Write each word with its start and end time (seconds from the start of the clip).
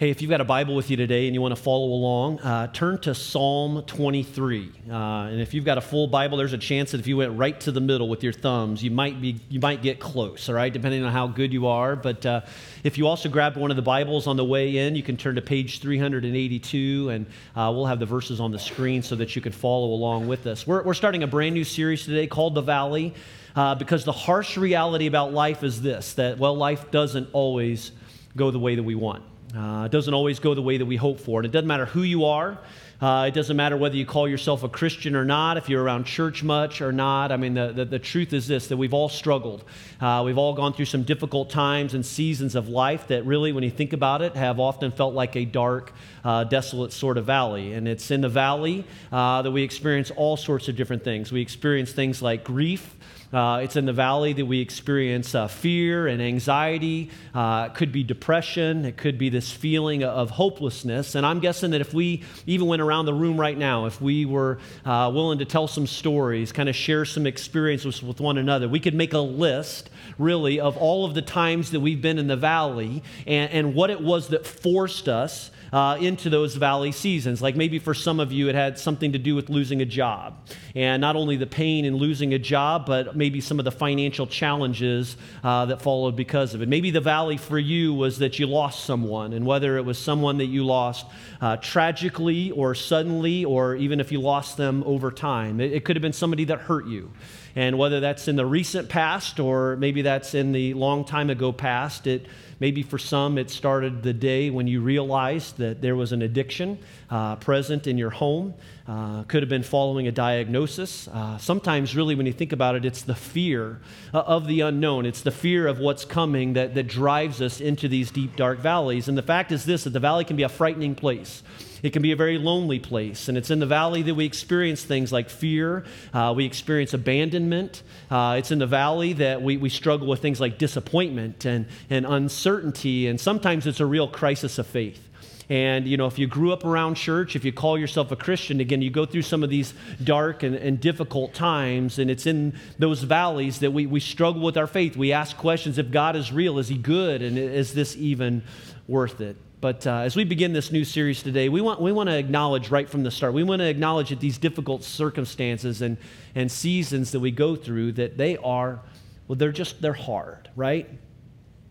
Hey, 0.00 0.08
if 0.08 0.22
you've 0.22 0.30
got 0.30 0.40
a 0.40 0.46
Bible 0.46 0.74
with 0.74 0.90
you 0.90 0.96
today 0.96 1.26
and 1.26 1.34
you 1.34 1.42
want 1.42 1.54
to 1.54 1.62
follow 1.62 1.84
along, 1.84 2.38
uh, 2.38 2.68
turn 2.68 2.96
to 3.00 3.14
Psalm 3.14 3.82
23. 3.82 4.72
Uh, 4.88 4.94
and 4.94 5.42
if 5.42 5.52
you've 5.52 5.66
got 5.66 5.76
a 5.76 5.82
full 5.82 6.06
Bible, 6.06 6.38
there's 6.38 6.54
a 6.54 6.56
chance 6.56 6.92
that 6.92 7.00
if 7.00 7.06
you 7.06 7.18
went 7.18 7.36
right 7.36 7.60
to 7.60 7.70
the 7.70 7.82
middle 7.82 8.08
with 8.08 8.22
your 8.22 8.32
thumbs, 8.32 8.82
you 8.82 8.90
might 8.90 9.20
be 9.20 9.38
you 9.50 9.60
might 9.60 9.82
get 9.82 10.00
close. 10.00 10.48
All 10.48 10.54
right, 10.54 10.72
depending 10.72 11.04
on 11.04 11.12
how 11.12 11.26
good 11.26 11.52
you 11.52 11.66
are. 11.66 11.96
But 11.96 12.24
uh, 12.24 12.40
if 12.82 12.96
you 12.96 13.08
also 13.08 13.28
grab 13.28 13.58
one 13.58 13.70
of 13.70 13.76
the 13.76 13.82
Bibles 13.82 14.26
on 14.26 14.38
the 14.38 14.44
way 14.44 14.78
in, 14.78 14.96
you 14.96 15.02
can 15.02 15.18
turn 15.18 15.34
to 15.34 15.42
page 15.42 15.82
382, 15.82 17.10
and 17.10 17.26
uh, 17.54 17.70
we'll 17.70 17.84
have 17.84 17.98
the 17.98 18.06
verses 18.06 18.40
on 18.40 18.52
the 18.52 18.58
screen 18.58 19.02
so 19.02 19.16
that 19.16 19.36
you 19.36 19.42
can 19.42 19.52
follow 19.52 19.88
along 19.88 20.28
with 20.28 20.46
us. 20.46 20.66
We're, 20.66 20.82
we're 20.82 20.94
starting 20.94 21.24
a 21.24 21.26
brand 21.26 21.54
new 21.54 21.64
series 21.64 22.06
today 22.06 22.26
called 22.26 22.54
The 22.54 22.62
Valley, 22.62 23.12
uh, 23.54 23.74
because 23.74 24.06
the 24.06 24.12
harsh 24.12 24.56
reality 24.56 25.08
about 25.08 25.34
life 25.34 25.62
is 25.62 25.82
this: 25.82 26.14
that 26.14 26.38
well, 26.38 26.56
life 26.56 26.90
doesn't 26.90 27.28
always 27.34 27.92
go 28.34 28.50
the 28.50 28.58
way 28.58 28.76
that 28.76 28.82
we 28.82 28.94
want. 28.94 29.24
Uh, 29.56 29.84
it 29.84 29.92
doesn't 29.92 30.14
always 30.14 30.38
go 30.38 30.54
the 30.54 30.62
way 30.62 30.76
that 30.76 30.86
we 30.86 30.96
hope 30.96 31.18
for. 31.20 31.40
And 31.40 31.46
it 31.46 31.52
doesn't 31.52 31.66
matter 31.66 31.86
who 31.86 32.02
you 32.02 32.24
are. 32.24 32.58
Uh, 33.00 33.24
it 33.28 33.34
doesn't 33.34 33.56
matter 33.56 33.78
whether 33.78 33.96
you 33.96 34.04
call 34.04 34.28
yourself 34.28 34.62
a 34.62 34.68
Christian 34.68 35.16
or 35.16 35.24
not, 35.24 35.56
if 35.56 35.70
you're 35.70 35.82
around 35.82 36.04
church 36.04 36.42
much 36.42 36.82
or 36.82 36.92
not. 36.92 37.32
I 37.32 37.38
mean, 37.38 37.54
the, 37.54 37.72
the, 37.72 37.84
the 37.86 37.98
truth 37.98 38.34
is 38.34 38.46
this 38.46 38.68
that 38.68 38.76
we've 38.76 38.92
all 38.92 39.08
struggled. 39.08 39.64
Uh, 40.00 40.22
we've 40.24 40.36
all 40.36 40.52
gone 40.52 40.74
through 40.74 40.84
some 40.84 41.02
difficult 41.04 41.48
times 41.48 41.94
and 41.94 42.04
seasons 42.04 42.54
of 42.54 42.68
life 42.68 43.08
that 43.08 43.24
really, 43.24 43.52
when 43.52 43.64
you 43.64 43.70
think 43.70 43.94
about 43.94 44.20
it, 44.20 44.36
have 44.36 44.60
often 44.60 44.92
felt 44.92 45.14
like 45.14 45.34
a 45.34 45.46
dark, 45.46 45.94
uh, 46.24 46.44
desolate 46.44 46.92
sort 46.92 47.16
of 47.16 47.24
valley. 47.24 47.72
And 47.72 47.88
it's 47.88 48.10
in 48.10 48.20
the 48.20 48.28
valley 48.28 48.84
uh, 49.10 49.40
that 49.42 49.50
we 49.50 49.62
experience 49.62 50.10
all 50.10 50.36
sorts 50.36 50.68
of 50.68 50.76
different 50.76 51.02
things. 51.02 51.32
We 51.32 51.40
experience 51.40 51.92
things 51.92 52.20
like 52.20 52.44
grief. 52.44 52.96
Uh, 53.32 53.60
it's 53.62 53.76
in 53.76 53.84
the 53.86 53.92
valley 53.92 54.32
that 54.32 54.44
we 54.44 54.60
experience 54.60 55.36
uh, 55.36 55.46
fear 55.46 56.08
and 56.08 56.20
anxiety. 56.20 57.10
Uh, 57.32 57.68
it 57.70 57.74
could 57.76 57.92
be 57.92 58.02
depression. 58.02 58.84
It 58.84 58.96
could 58.96 59.18
be 59.18 59.28
this 59.28 59.52
feeling 59.52 60.02
of 60.02 60.30
hopelessness. 60.30 61.14
And 61.14 61.24
I'm 61.24 61.38
guessing 61.38 61.70
that 61.70 61.80
if 61.80 61.94
we 61.94 62.24
even 62.46 62.66
went 62.66 62.82
around 62.82 63.06
the 63.06 63.14
room 63.14 63.38
right 63.38 63.56
now, 63.56 63.86
if 63.86 64.00
we 64.00 64.24
were 64.24 64.58
uh, 64.84 65.10
willing 65.14 65.38
to 65.38 65.44
tell 65.44 65.68
some 65.68 65.86
stories, 65.86 66.50
kind 66.50 66.68
of 66.68 66.74
share 66.74 67.04
some 67.04 67.24
experiences 67.24 68.02
with 68.02 68.20
one 68.20 68.36
another, 68.36 68.68
we 68.68 68.80
could 68.80 68.94
make 68.94 69.12
a 69.12 69.20
list, 69.20 69.90
really, 70.18 70.58
of 70.58 70.76
all 70.76 71.04
of 71.04 71.14
the 71.14 71.22
times 71.22 71.70
that 71.70 71.80
we've 71.80 72.02
been 72.02 72.18
in 72.18 72.26
the 72.26 72.36
valley 72.36 73.02
and, 73.28 73.52
and 73.52 73.74
what 73.74 73.90
it 73.90 74.00
was 74.00 74.28
that 74.28 74.44
forced 74.44 75.08
us 75.08 75.52
uh, 75.72 75.96
into 76.00 76.30
those 76.30 76.56
valley 76.56 76.92
seasons. 76.92 77.40
Like 77.40 77.56
maybe 77.56 77.78
for 77.78 77.94
some 77.94 78.20
of 78.20 78.32
you, 78.32 78.48
it 78.48 78.54
had 78.54 78.78
something 78.78 79.12
to 79.12 79.18
do 79.18 79.34
with 79.34 79.48
losing 79.48 79.80
a 79.82 79.84
job. 79.84 80.38
And 80.74 81.00
not 81.00 81.16
only 81.16 81.36
the 81.36 81.46
pain 81.46 81.84
in 81.84 81.96
losing 81.96 82.34
a 82.34 82.38
job, 82.38 82.86
but 82.86 83.16
maybe 83.16 83.40
some 83.40 83.58
of 83.58 83.64
the 83.64 83.72
financial 83.72 84.26
challenges 84.26 85.16
uh, 85.42 85.66
that 85.66 85.82
followed 85.82 86.16
because 86.16 86.54
of 86.54 86.62
it. 86.62 86.68
Maybe 86.68 86.90
the 86.90 87.00
valley 87.00 87.36
for 87.36 87.58
you 87.58 87.94
was 87.94 88.18
that 88.18 88.38
you 88.38 88.46
lost 88.46 88.84
someone, 88.84 89.32
and 89.32 89.46
whether 89.46 89.76
it 89.76 89.84
was 89.84 89.98
someone 89.98 90.38
that 90.38 90.46
you 90.46 90.64
lost 90.64 91.06
uh, 91.40 91.56
tragically 91.56 92.50
or 92.50 92.74
suddenly, 92.74 93.44
or 93.44 93.76
even 93.76 94.00
if 94.00 94.12
you 94.12 94.20
lost 94.20 94.56
them 94.56 94.82
over 94.84 95.10
time, 95.10 95.60
it, 95.60 95.72
it 95.72 95.84
could 95.84 95.96
have 95.96 96.02
been 96.02 96.12
somebody 96.12 96.44
that 96.44 96.60
hurt 96.60 96.86
you. 96.86 97.10
And 97.56 97.78
whether 97.78 98.00
that's 98.00 98.28
in 98.28 98.36
the 98.36 98.46
recent 98.46 98.88
past 98.88 99.40
or 99.40 99.76
maybe 99.76 100.02
that's 100.02 100.34
in 100.34 100.52
the 100.52 100.74
long 100.74 101.04
time 101.04 101.30
ago 101.30 101.52
past, 101.52 102.06
it 102.06 102.26
Maybe 102.60 102.82
for 102.82 102.98
some, 102.98 103.38
it 103.38 103.48
started 103.48 104.02
the 104.02 104.12
day 104.12 104.50
when 104.50 104.66
you 104.66 104.82
realized 104.82 105.56
that 105.58 105.80
there 105.80 105.96
was 105.96 106.12
an 106.12 106.20
addiction 106.20 106.78
uh, 107.08 107.36
present 107.36 107.86
in 107.86 107.96
your 107.96 108.10
home. 108.10 108.54
Uh, 108.86 109.22
could 109.22 109.42
have 109.42 109.48
been 109.48 109.62
following 109.62 110.08
a 110.08 110.12
diagnosis. 110.12 111.08
Uh, 111.08 111.38
sometimes, 111.38 111.96
really, 111.96 112.14
when 112.14 112.26
you 112.26 112.32
think 112.32 112.52
about 112.52 112.74
it, 112.74 112.84
it's 112.84 113.02
the 113.02 113.14
fear 113.14 113.80
uh, 114.12 114.18
of 114.18 114.46
the 114.46 114.60
unknown. 114.60 115.06
It's 115.06 115.22
the 115.22 115.30
fear 115.30 115.66
of 115.66 115.78
what's 115.78 116.04
coming 116.04 116.52
that, 116.54 116.74
that 116.74 116.86
drives 116.88 117.40
us 117.40 117.60
into 117.60 117.88
these 117.88 118.10
deep, 118.10 118.36
dark 118.36 118.58
valleys. 118.58 119.08
And 119.08 119.16
the 119.16 119.22
fact 119.22 119.52
is 119.52 119.64
this 119.64 119.84
that 119.84 119.90
the 119.90 120.00
valley 120.00 120.24
can 120.24 120.36
be 120.36 120.42
a 120.42 120.48
frightening 120.48 120.94
place. 120.94 121.42
It 121.82 121.92
can 121.92 122.02
be 122.02 122.12
a 122.12 122.16
very 122.16 122.38
lonely 122.38 122.78
place. 122.78 123.28
And 123.28 123.38
it's 123.38 123.50
in 123.50 123.58
the 123.58 123.66
valley 123.66 124.02
that 124.02 124.14
we 124.14 124.24
experience 124.24 124.84
things 124.84 125.12
like 125.12 125.30
fear, 125.30 125.84
uh, 126.12 126.34
we 126.36 126.44
experience 126.44 126.92
abandonment. 126.92 127.82
Uh, 128.10 128.36
it's 128.38 128.50
in 128.50 128.58
the 128.58 128.66
valley 128.66 129.14
that 129.14 129.40
we, 129.40 129.56
we 129.56 129.68
struggle 129.68 130.06
with 130.06 130.20
things 130.20 130.40
like 130.40 130.58
disappointment 130.58 131.44
and, 131.44 131.66
and 131.88 132.04
uncertainty. 132.06 132.49
And 132.58 133.20
sometimes 133.20 133.66
it's 133.66 133.80
a 133.80 133.86
real 133.86 134.08
crisis 134.08 134.58
of 134.58 134.66
faith. 134.66 135.06
And, 135.50 135.88
you 135.88 135.96
know, 135.96 136.06
if 136.06 136.16
you 136.16 136.28
grew 136.28 136.52
up 136.52 136.64
around 136.64 136.94
church, 136.94 137.34
if 137.34 137.44
you 137.44 137.52
call 137.52 137.76
yourself 137.76 138.12
a 138.12 138.16
Christian, 138.16 138.60
again, 138.60 138.82
you 138.82 138.90
go 138.90 139.04
through 139.04 139.22
some 139.22 139.42
of 139.42 139.50
these 139.50 139.74
dark 140.04 140.44
and, 140.44 140.54
and 140.54 140.80
difficult 140.80 141.34
times, 141.34 141.98
and 141.98 142.08
it's 142.08 142.24
in 142.24 142.56
those 142.78 143.02
valleys 143.02 143.58
that 143.58 143.72
we, 143.72 143.84
we 143.84 143.98
struggle 143.98 144.42
with 144.42 144.56
our 144.56 144.68
faith. 144.68 144.96
We 144.96 145.12
ask 145.12 145.36
questions 145.36 145.76
if 145.76 145.90
God 145.90 146.14
is 146.14 146.30
real, 146.30 146.60
is 146.60 146.68
He 146.68 146.78
good, 146.78 147.20
and 147.20 147.36
is 147.36 147.74
this 147.74 147.96
even 147.96 148.44
worth 148.86 149.20
it? 149.20 149.36
But 149.60 149.86
uh, 149.88 149.96
as 149.96 150.14
we 150.14 150.22
begin 150.22 150.52
this 150.52 150.70
new 150.70 150.84
series 150.84 151.20
today, 151.20 151.48
we 151.48 151.60
want, 151.60 151.80
we 151.80 151.90
want 151.90 152.08
to 152.08 152.16
acknowledge 152.16 152.70
right 152.70 152.88
from 152.88 153.02
the 153.02 153.10
start, 153.10 153.34
we 153.34 153.42
want 153.42 153.58
to 153.58 153.68
acknowledge 153.68 154.10
that 154.10 154.20
these 154.20 154.38
difficult 154.38 154.84
circumstances 154.84 155.82
and, 155.82 155.96
and 156.36 156.50
seasons 156.50 157.10
that 157.10 157.20
we 157.20 157.32
go 157.32 157.56
through, 157.56 157.92
that 157.92 158.16
they 158.16 158.36
are, 158.36 158.80
well, 159.26 159.36
they're 159.36 159.50
just, 159.50 159.82
they're 159.82 159.92
hard, 159.92 160.48
right? 160.54 160.88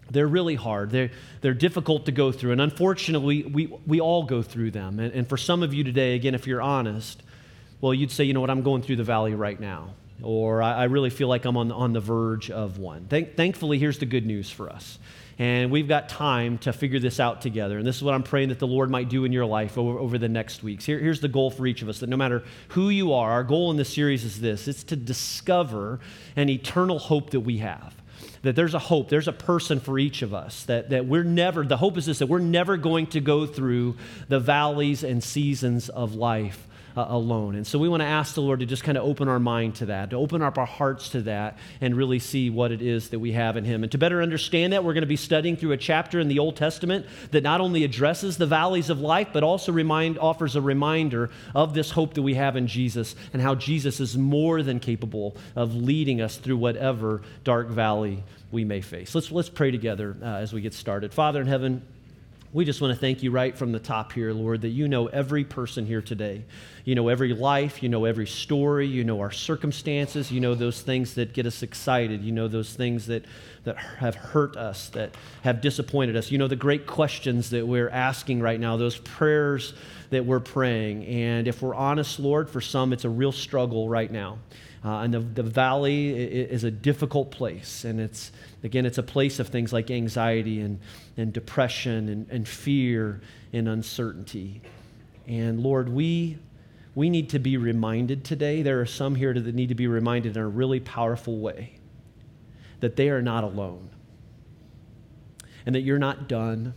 They're 0.09 0.27
really 0.27 0.55
hard. 0.55 0.91
They're, 0.91 1.11
they're 1.41 1.53
difficult 1.53 2.05
to 2.05 2.11
go 2.11 2.31
through. 2.31 2.51
And 2.53 2.61
unfortunately, 2.61 3.43
we, 3.43 3.67
we 3.85 3.99
all 3.99 4.23
go 4.23 4.41
through 4.41 4.71
them. 4.71 4.99
And, 4.99 5.13
and 5.13 5.27
for 5.27 5.37
some 5.37 5.63
of 5.63 5.73
you 5.73 5.83
today, 5.83 6.15
again, 6.15 6.35
if 6.35 6.47
you're 6.47 6.61
honest, 6.61 7.21
well, 7.81 7.93
you'd 7.93 8.11
say, 8.11 8.23
you 8.23 8.33
know 8.33 8.41
what, 8.41 8.49
I'm 8.49 8.63
going 8.63 8.81
through 8.81 8.97
the 8.97 9.03
valley 9.03 9.33
right 9.33 9.59
now. 9.59 9.93
Or 10.21 10.61
I, 10.61 10.73
I 10.73 10.83
really 10.85 11.09
feel 11.09 11.27
like 11.27 11.45
I'm 11.45 11.55
on, 11.57 11.71
on 11.71 11.93
the 11.93 12.01
verge 12.01 12.51
of 12.51 12.77
one. 12.77 13.05
Thank, 13.09 13.35
thankfully, 13.35 13.79
here's 13.79 13.99
the 13.99 14.05
good 14.05 14.25
news 14.25 14.49
for 14.49 14.69
us 14.69 14.99
and 15.39 15.71
we've 15.71 15.87
got 15.87 16.09
time 16.09 16.57
to 16.59 16.73
figure 16.73 16.99
this 16.99 17.17
out 17.17 17.41
together. 17.41 17.77
And 17.77 17.87
this 17.87 17.95
is 17.95 18.03
what 18.03 18.13
I'm 18.13 18.23
praying 18.23 18.49
that 18.49 18.59
the 18.59 18.67
Lord 18.67 18.91
might 18.91 19.07
do 19.07 19.23
in 19.23 19.31
your 19.31 19.45
life 19.45 19.77
over, 19.77 19.97
over 19.97 20.17
the 20.17 20.27
next 20.27 20.63
weeks. 20.63 20.85
Here, 20.85 20.99
here's 20.99 21.21
the 21.21 21.29
goal 21.29 21.49
for 21.49 21.65
each 21.65 21.81
of 21.81 21.87
us 21.87 22.01
that 22.01 22.09
no 22.09 22.17
matter 22.17 22.43
who 22.69 22.89
you 22.89 23.13
are, 23.13 23.31
our 23.31 23.45
goal 23.45 23.71
in 23.71 23.77
this 23.77 23.91
series 23.91 24.25
is 24.25 24.41
this 24.41 24.67
it's 24.67 24.83
to 24.83 24.97
discover 24.97 26.01
an 26.35 26.49
eternal 26.49 26.99
hope 26.99 27.29
that 27.29 27.39
we 27.39 27.59
have 27.59 27.95
that 28.41 28.55
there's 28.55 28.73
a 28.73 28.79
hope, 28.79 29.09
there's 29.09 29.27
a 29.27 29.33
person 29.33 29.79
for 29.79 29.99
each 29.99 30.21
of 30.21 30.33
us, 30.33 30.63
that, 30.63 30.89
that 30.89 31.05
we're 31.05 31.23
never, 31.23 31.65
the 31.65 31.77
hope 31.77 31.97
is 31.97 32.05
this, 32.05 32.19
that 32.19 32.27
we're 32.27 32.39
never 32.39 32.77
going 32.77 33.07
to 33.07 33.19
go 33.19 33.45
through 33.45 33.97
the 34.27 34.39
valleys 34.39 35.03
and 35.03 35.23
seasons 35.23 35.89
of 35.89 36.15
life 36.15 36.67
uh, 36.95 37.05
alone. 37.07 37.55
And 37.55 37.65
so 37.65 37.79
we 37.79 37.89
want 37.89 38.01
to 38.01 38.07
ask 38.07 38.35
the 38.35 38.41
Lord 38.41 38.59
to 38.59 38.65
just 38.65 38.83
kind 38.83 38.97
of 38.97 39.03
open 39.03 39.27
our 39.27 39.39
mind 39.39 39.75
to 39.75 39.87
that, 39.87 40.09
to 40.11 40.15
open 40.15 40.41
up 40.41 40.57
our 40.57 40.65
hearts 40.65 41.09
to 41.09 41.21
that, 41.23 41.57
and 41.81 41.95
really 41.95 42.19
see 42.19 42.49
what 42.49 42.71
it 42.71 42.81
is 42.81 43.09
that 43.09 43.19
we 43.19 43.31
have 43.33 43.57
in 43.57 43.65
Him. 43.65 43.83
And 43.83 43.91
to 43.91 43.97
better 43.97 44.21
understand 44.21 44.73
that, 44.73 44.83
we're 44.83 44.93
going 44.93 45.01
to 45.01 45.07
be 45.07 45.15
studying 45.15 45.57
through 45.57 45.71
a 45.71 45.77
chapter 45.77 46.19
in 46.19 46.27
the 46.27 46.39
Old 46.39 46.55
Testament 46.55 47.05
that 47.31 47.43
not 47.43 47.61
only 47.61 47.83
addresses 47.83 48.37
the 48.37 48.47
valleys 48.47 48.89
of 48.89 48.99
life, 48.99 49.29
but 49.33 49.43
also 49.43 49.71
remind, 49.71 50.17
offers 50.17 50.55
a 50.55 50.61
reminder 50.61 51.29
of 51.55 51.73
this 51.73 51.91
hope 51.91 52.13
that 52.15 52.21
we 52.21 52.35
have 52.35 52.55
in 52.55 52.67
Jesus 52.67 53.15
and 53.33 53.41
how 53.41 53.55
Jesus 53.55 53.99
is 53.99 54.17
more 54.17 54.63
than 54.63 54.79
capable 54.79 55.35
of 55.55 55.75
leading 55.75 56.21
us 56.21 56.37
through 56.37 56.57
whatever 56.57 57.21
dark 57.43 57.69
valley 57.69 58.23
we 58.51 58.63
may 58.63 58.81
face. 58.81 59.13
Let's, 59.13 59.31
let's 59.31 59.49
pray 59.49 59.71
together 59.71 60.15
uh, 60.21 60.25
as 60.25 60.53
we 60.53 60.61
get 60.61 60.73
started. 60.73 61.13
Father 61.13 61.41
in 61.41 61.47
heaven, 61.47 61.85
we 62.51 62.65
just 62.65 62.81
want 62.81 62.93
to 62.93 62.99
thank 62.99 63.21
you 63.21 63.29
right 63.29 63.55
from 63.55 63.71
the 63.71 63.79
top 63.79 64.11
here, 64.11 64.33
Lord, 64.33 64.61
that 64.61 64.69
you 64.69 64.87
know 64.87 65.05
every 65.05 65.43
person 65.43 65.85
here 65.85 66.01
today. 66.01 66.45
You 66.89 66.95
know 66.95 67.07
every 67.07 67.35
life, 67.35 67.83
you 67.83 67.89
know 67.89 68.05
every 68.05 68.25
story, 68.25 68.87
you 68.87 69.03
know 69.03 69.19
our 69.19 69.29
circumstances, 69.29 70.31
you 70.31 70.39
know 70.39 70.55
those 70.55 70.81
things 70.81 71.13
that 71.13 71.33
get 71.33 71.45
us 71.45 71.61
excited, 71.61 72.23
you 72.23 72.31
know 72.31 72.47
those 72.47 72.73
things 72.73 73.05
that, 73.05 73.25
that 73.63 73.77
have 73.77 74.15
hurt 74.15 74.57
us, 74.57 74.89
that 74.89 75.13
have 75.43 75.61
disappointed 75.61 76.15
us. 76.15 76.31
You 76.31 76.39
know 76.39 76.47
the 76.47 76.55
great 76.55 76.87
questions 76.87 77.51
that 77.51 77.67
we're 77.67 77.91
asking 77.91 78.41
right 78.41 78.59
now, 78.59 78.75
those 78.75 78.97
prayers 78.97 79.75
that 80.09 80.25
we're 80.25 80.39
praying. 80.39 81.05
And 81.05 81.47
if 81.47 81.61
we're 81.61 81.75
honest, 81.75 82.19
Lord, 82.19 82.49
for 82.49 82.59
some 82.59 82.91
it's 82.91 83.05
a 83.05 83.09
real 83.09 83.33
struggle 83.33 83.87
right 83.87 84.11
now. 84.11 84.39
Uh, 84.83 85.01
and 85.01 85.13
the, 85.13 85.19
the 85.19 85.43
valley 85.43 86.09
is 86.09 86.63
a 86.63 86.71
difficult 86.71 87.29
place. 87.29 87.83
And 87.83 87.99
it's, 87.99 88.31
again, 88.63 88.87
it's 88.87 88.97
a 88.97 89.03
place 89.03 89.37
of 89.37 89.49
things 89.49 89.71
like 89.71 89.91
anxiety 89.91 90.61
and, 90.61 90.79
and 91.17 91.31
depression 91.31 92.09
and, 92.09 92.27
and 92.31 92.47
fear 92.47 93.21
and 93.53 93.67
uncertainty. 93.69 94.63
And 95.27 95.59
Lord, 95.59 95.89
we, 95.89 96.39
we 96.95 97.09
need 97.09 97.29
to 97.29 97.39
be 97.39 97.57
reminded 97.57 98.23
today. 98.23 98.61
There 98.61 98.81
are 98.81 98.85
some 98.85 99.15
here 99.15 99.33
that 99.33 99.55
need 99.55 99.69
to 99.69 99.75
be 99.75 99.87
reminded 99.87 100.35
in 100.35 100.41
a 100.41 100.47
really 100.47 100.79
powerful 100.79 101.39
way 101.39 101.75
that 102.79 102.95
they 102.95 103.09
are 103.09 103.21
not 103.21 103.43
alone 103.43 103.89
and 105.65 105.75
that 105.75 105.81
you're 105.81 105.99
not 105.99 106.27
done 106.27 106.73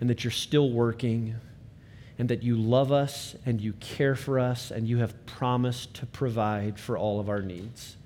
and 0.00 0.10
that 0.10 0.24
you're 0.24 0.30
still 0.30 0.70
working 0.70 1.36
and 2.18 2.28
that 2.28 2.42
you 2.42 2.56
love 2.56 2.90
us 2.90 3.36
and 3.46 3.60
you 3.60 3.72
care 3.74 4.14
for 4.14 4.38
us 4.38 4.70
and 4.70 4.88
you 4.88 4.98
have 4.98 5.24
promised 5.26 5.94
to 5.94 6.06
provide 6.06 6.78
for 6.78 6.98
all 6.98 7.20
of 7.20 7.28
our 7.28 7.42
needs. 7.42 7.96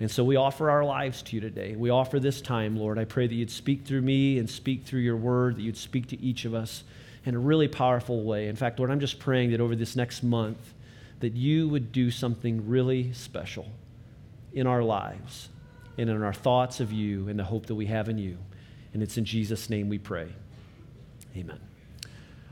And 0.00 0.10
so 0.10 0.24
we 0.24 0.34
offer 0.34 0.68
our 0.68 0.84
lives 0.84 1.22
to 1.22 1.36
you 1.36 1.40
today. 1.40 1.76
We 1.76 1.88
offer 1.90 2.18
this 2.18 2.40
time, 2.40 2.76
Lord. 2.76 2.98
I 2.98 3.04
pray 3.04 3.28
that 3.28 3.34
you'd 3.34 3.52
speak 3.52 3.86
through 3.86 4.02
me 4.02 4.38
and 4.38 4.50
speak 4.50 4.84
through 4.84 5.00
your 5.00 5.16
word, 5.16 5.56
that 5.56 5.62
you'd 5.62 5.76
speak 5.76 6.08
to 6.08 6.20
each 6.20 6.44
of 6.44 6.54
us 6.54 6.82
in 7.24 7.34
a 7.34 7.38
really 7.38 7.68
powerful 7.68 8.24
way. 8.24 8.48
In 8.48 8.56
fact, 8.56 8.78
Lord, 8.78 8.90
I'm 8.90 9.00
just 9.00 9.18
praying 9.18 9.50
that 9.52 9.60
over 9.60 9.76
this 9.76 9.96
next 9.96 10.22
month, 10.22 10.74
that 11.20 11.34
you 11.34 11.68
would 11.68 11.92
do 11.92 12.10
something 12.10 12.68
really 12.68 13.12
special 13.12 13.66
in 14.52 14.66
our 14.66 14.82
lives 14.82 15.48
and 15.98 16.10
in 16.10 16.22
our 16.22 16.34
thoughts 16.34 16.80
of 16.80 16.92
you 16.92 17.28
and 17.28 17.38
the 17.38 17.44
hope 17.44 17.66
that 17.66 17.74
we 17.74 17.86
have 17.86 18.08
in 18.08 18.18
you. 18.18 18.38
And 18.92 19.02
it's 19.02 19.16
in 19.16 19.24
Jesus' 19.24 19.70
name 19.70 19.88
we 19.88 19.98
pray. 19.98 20.28
Amen. 21.36 21.60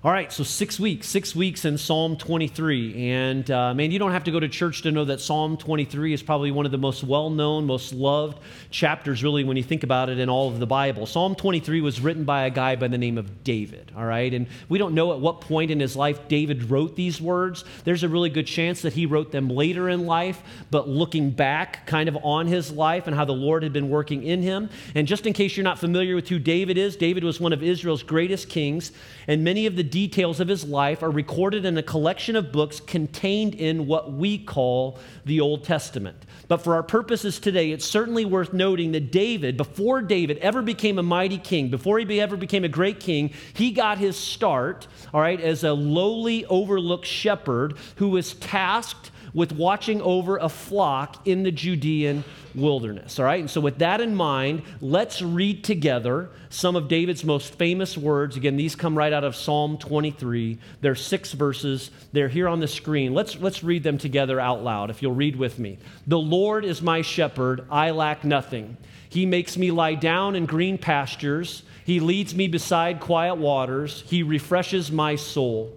All 0.02 0.10
right, 0.10 0.32
so 0.32 0.44
six 0.44 0.80
weeks, 0.80 1.06
six 1.06 1.36
weeks 1.36 1.66
in 1.66 1.76
Psalm 1.76 2.16
23. 2.16 3.10
And 3.10 3.50
uh, 3.50 3.74
man, 3.74 3.90
you 3.90 3.98
don't 3.98 4.12
have 4.12 4.24
to 4.24 4.30
go 4.30 4.40
to 4.40 4.48
church 4.48 4.80
to 4.84 4.90
know 4.90 5.04
that 5.04 5.20
Psalm 5.20 5.58
23 5.58 6.14
is 6.14 6.22
probably 6.22 6.50
one 6.50 6.64
of 6.64 6.72
the 6.72 6.78
most 6.78 7.04
well 7.04 7.28
known, 7.28 7.66
most 7.66 7.92
loved 7.92 8.38
chapters, 8.70 9.22
really, 9.22 9.44
when 9.44 9.58
you 9.58 9.62
think 9.62 9.82
about 9.82 10.08
it 10.08 10.18
in 10.18 10.30
all 10.30 10.48
of 10.48 10.58
the 10.58 10.66
Bible. 10.66 11.04
Psalm 11.04 11.34
23 11.34 11.82
was 11.82 12.00
written 12.00 12.24
by 12.24 12.46
a 12.46 12.50
guy 12.50 12.76
by 12.76 12.88
the 12.88 12.96
name 12.96 13.18
of 13.18 13.44
David, 13.44 13.92
all 13.94 14.06
right? 14.06 14.32
And 14.32 14.46
we 14.70 14.78
don't 14.78 14.94
know 14.94 15.12
at 15.12 15.20
what 15.20 15.42
point 15.42 15.70
in 15.70 15.78
his 15.78 15.94
life 15.94 16.28
David 16.28 16.70
wrote 16.70 16.96
these 16.96 17.20
words. 17.20 17.66
There's 17.84 18.02
a 18.02 18.08
really 18.08 18.30
good 18.30 18.46
chance 18.46 18.80
that 18.80 18.94
he 18.94 19.04
wrote 19.04 19.32
them 19.32 19.50
later 19.50 19.90
in 19.90 20.06
life, 20.06 20.42
but 20.70 20.88
looking 20.88 21.30
back 21.30 21.86
kind 21.86 22.08
of 22.08 22.16
on 22.22 22.46
his 22.46 22.72
life 22.72 23.06
and 23.06 23.14
how 23.14 23.26
the 23.26 23.32
Lord 23.34 23.62
had 23.62 23.74
been 23.74 23.90
working 23.90 24.22
in 24.22 24.40
him. 24.40 24.70
And 24.94 25.06
just 25.06 25.26
in 25.26 25.34
case 25.34 25.58
you're 25.58 25.64
not 25.64 25.78
familiar 25.78 26.14
with 26.14 26.30
who 26.30 26.38
David 26.38 26.78
is, 26.78 26.96
David 26.96 27.22
was 27.22 27.38
one 27.38 27.52
of 27.52 27.62
Israel's 27.62 28.02
greatest 28.02 28.48
kings, 28.48 28.92
and 29.28 29.44
many 29.44 29.66
of 29.66 29.76
the 29.76 29.89
details 29.90 30.40
of 30.40 30.48
his 30.48 30.64
life 30.64 31.02
are 31.02 31.10
recorded 31.10 31.64
in 31.64 31.76
a 31.76 31.82
collection 31.82 32.36
of 32.36 32.52
books 32.52 32.80
contained 32.80 33.54
in 33.54 33.86
what 33.86 34.12
we 34.12 34.38
call 34.38 34.98
the 35.24 35.40
Old 35.40 35.64
Testament. 35.64 36.16
But 36.48 36.58
for 36.58 36.74
our 36.74 36.82
purposes 36.82 37.38
today, 37.38 37.70
it's 37.70 37.84
certainly 37.84 38.24
worth 38.24 38.52
noting 38.52 38.92
that 38.92 39.12
David, 39.12 39.56
before 39.56 40.02
David 40.02 40.38
ever 40.38 40.62
became 40.62 40.98
a 40.98 41.02
mighty 41.02 41.38
king, 41.38 41.68
before 41.68 41.98
he 41.98 42.20
ever 42.20 42.36
became 42.36 42.64
a 42.64 42.68
great 42.68 43.00
king, 43.00 43.32
he 43.54 43.70
got 43.70 43.98
his 43.98 44.16
start, 44.16 44.88
all 45.14 45.20
right, 45.20 45.40
as 45.40 45.64
a 45.64 45.72
lowly, 45.72 46.44
overlooked 46.46 47.06
shepherd 47.06 47.76
who 47.96 48.08
was 48.08 48.34
tasked 48.34 49.10
with 49.32 49.52
watching 49.52 50.00
over 50.02 50.36
a 50.36 50.48
flock 50.48 51.26
in 51.26 51.42
the 51.42 51.50
Judean 51.50 52.24
wilderness. 52.54 53.18
All 53.18 53.24
right, 53.24 53.40
and 53.40 53.50
so 53.50 53.60
with 53.60 53.78
that 53.78 54.00
in 54.00 54.14
mind, 54.14 54.62
let's 54.80 55.22
read 55.22 55.64
together 55.64 56.30
some 56.48 56.76
of 56.76 56.88
David's 56.88 57.24
most 57.24 57.54
famous 57.54 57.96
words. 57.96 58.36
Again, 58.36 58.56
these 58.56 58.74
come 58.74 58.96
right 58.96 59.12
out 59.12 59.24
of 59.24 59.36
Psalm 59.36 59.78
23. 59.78 60.58
They're 60.80 60.94
six 60.94 61.32
verses. 61.32 61.90
They're 62.12 62.28
here 62.28 62.48
on 62.48 62.60
the 62.60 62.68
screen. 62.68 63.14
Let's, 63.14 63.36
let's 63.36 63.62
read 63.62 63.82
them 63.82 63.98
together 63.98 64.40
out 64.40 64.62
loud, 64.62 64.90
if 64.90 65.02
you'll 65.02 65.14
read 65.14 65.36
with 65.36 65.58
me. 65.58 65.78
The 66.06 66.18
Lord 66.18 66.64
is 66.64 66.82
my 66.82 67.02
shepherd, 67.02 67.64
I 67.70 67.90
lack 67.90 68.24
nothing. 68.24 68.76
He 69.08 69.26
makes 69.26 69.56
me 69.56 69.72
lie 69.72 69.94
down 69.94 70.36
in 70.36 70.46
green 70.46 70.78
pastures. 70.78 71.64
He 71.84 71.98
leads 71.98 72.34
me 72.34 72.46
beside 72.46 73.00
quiet 73.00 73.34
waters. 73.34 74.04
He 74.06 74.22
refreshes 74.22 74.92
my 74.92 75.16
soul. 75.16 75.76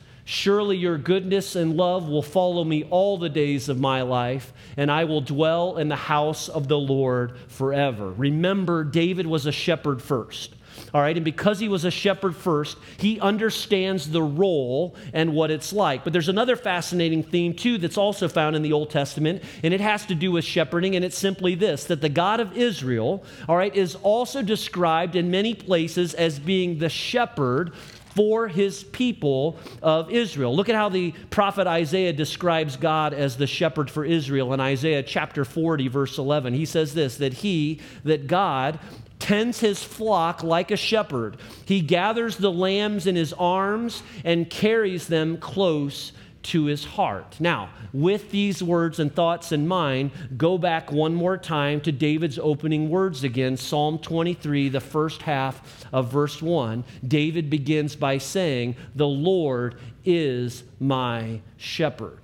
Surely 0.23 0.77
your 0.77 0.97
goodness 0.97 1.55
and 1.55 1.75
love 1.75 2.07
will 2.07 2.21
follow 2.21 2.63
me 2.63 2.83
all 2.89 3.17
the 3.17 3.29
days 3.29 3.69
of 3.69 3.79
my 3.79 4.01
life, 4.01 4.53
and 4.77 4.91
I 4.91 5.03
will 5.03 5.21
dwell 5.21 5.77
in 5.77 5.89
the 5.89 5.95
house 5.95 6.47
of 6.47 6.67
the 6.67 6.77
Lord 6.77 7.37
forever. 7.47 8.11
Remember, 8.11 8.83
David 8.83 9.25
was 9.27 9.45
a 9.45 9.51
shepherd 9.51 10.01
first. 10.01 10.55
All 10.93 11.01
right, 11.01 11.15
and 11.15 11.25
because 11.25 11.59
he 11.59 11.67
was 11.67 11.85
a 11.85 11.91
shepherd 11.91 12.35
first, 12.35 12.77
he 12.97 13.19
understands 13.19 14.09
the 14.09 14.21
role 14.21 14.95
and 15.13 15.33
what 15.33 15.51
it's 15.51 15.73
like. 15.73 16.03
But 16.03 16.13
there's 16.13 16.29
another 16.29 16.55
fascinating 16.55 17.23
theme, 17.23 17.53
too, 17.53 17.77
that's 17.77 17.97
also 17.97 18.27
found 18.27 18.55
in 18.55 18.61
the 18.61 18.73
Old 18.73 18.89
Testament, 18.89 19.43
and 19.63 19.73
it 19.73 19.81
has 19.81 20.05
to 20.07 20.15
do 20.15 20.31
with 20.31 20.45
shepherding, 20.45 20.95
and 20.95 21.05
it's 21.05 21.17
simply 21.17 21.55
this 21.55 21.85
that 21.85 22.01
the 22.01 22.09
God 22.09 22.39
of 22.39 22.57
Israel, 22.57 23.23
all 23.47 23.57
right, 23.57 23.75
is 23.75 23.95
also 24.01 24.41
described 24.41 25.15
in 25.15 25.31
many 25.31 25.53
places 25.53 26.13
as 26.13 26.39
being 26.39 26.79
the 26.79 26.89
shepherd 26.89 27.73
for 28.15 28.47
his 28.47 28.83
people 28.83 29.57
of 29.81 30.11
Israel. 30.11 30.55
Look 30.55 30.69
at 30.69 30.75
how 30.75 30.89
the 30.89 31.13
prophet 31.29 31.67
Isaiah 31.67 32.13
describes 32.13 32.75
God 32.75 33.13
as 33.13 33.37
the 33.37 33.47
shepherd 33.47 33.89
for 33.89 34.03
Israel 34.03 34.53
in 34.53 34.59
Isaiah 34.59 35.03
chapter 35.03 35.45
40, 35.45 35.87
verse 35.87 36.17
11. 36.17 36.53
He 36.53 36.65
says 36.65 36.93
this 36.93 37.17
that 37.17 37.33
he, 37.35 37.79
that 38.03 38.27
God, 38.27 38.79
tends 39.19 39.59
his 39.59 39.83
flock 39.83 40.43
like 40.43 40.71
a 40.71 40.75
shepherd. 40.75 41.37
He 41.65 41.81
gathers 41.81 42.37
the 42.37 42.51
lambs 42.51 43.05
in 43.05 43.15
his 43.15 43.33
arms 43.33 44.03
and 44.23 44.49
carries 44.49 45.07
them 45.07 45.37
close 45.37 46.11
to 46.43 46.65
his 46.65 46.83
heart. 46.83 47.35
Now, 47.39 47.69
with 47.93 48.31
these 48.31 48.63
words 48.63 48.99
and 48.99 49.13
thoughts 49.13 49.51
in 49.51 49.67
mind, 49.67 50.11
go 50.37 50.57
back 50.57 50.91
one 50.91 51.13
more 51.13 51.37
time 51.37 51.81
to 51.81 51.91
David's 51.91 52.39
opening 52.39 52.89
words 52.89 53.23
again, 53.23 53.57
Psalm 53.57 53.99
23, 53.99 54.69
the 54.69 54.79
first 54.79 55.21
half 55.23 55.85
of 55.91 56.11
verse 56.11 56.41
1. 56.41 56.83
David 57.07 57.49
begins 57.49 57.95
by 57.95 58.17
saying, 58.17 58.75
The 58.95 59.07
Lord 59.07 59.75
is 60.05 60.63
my 60.79 61.41
shepherd. 61.57 62.20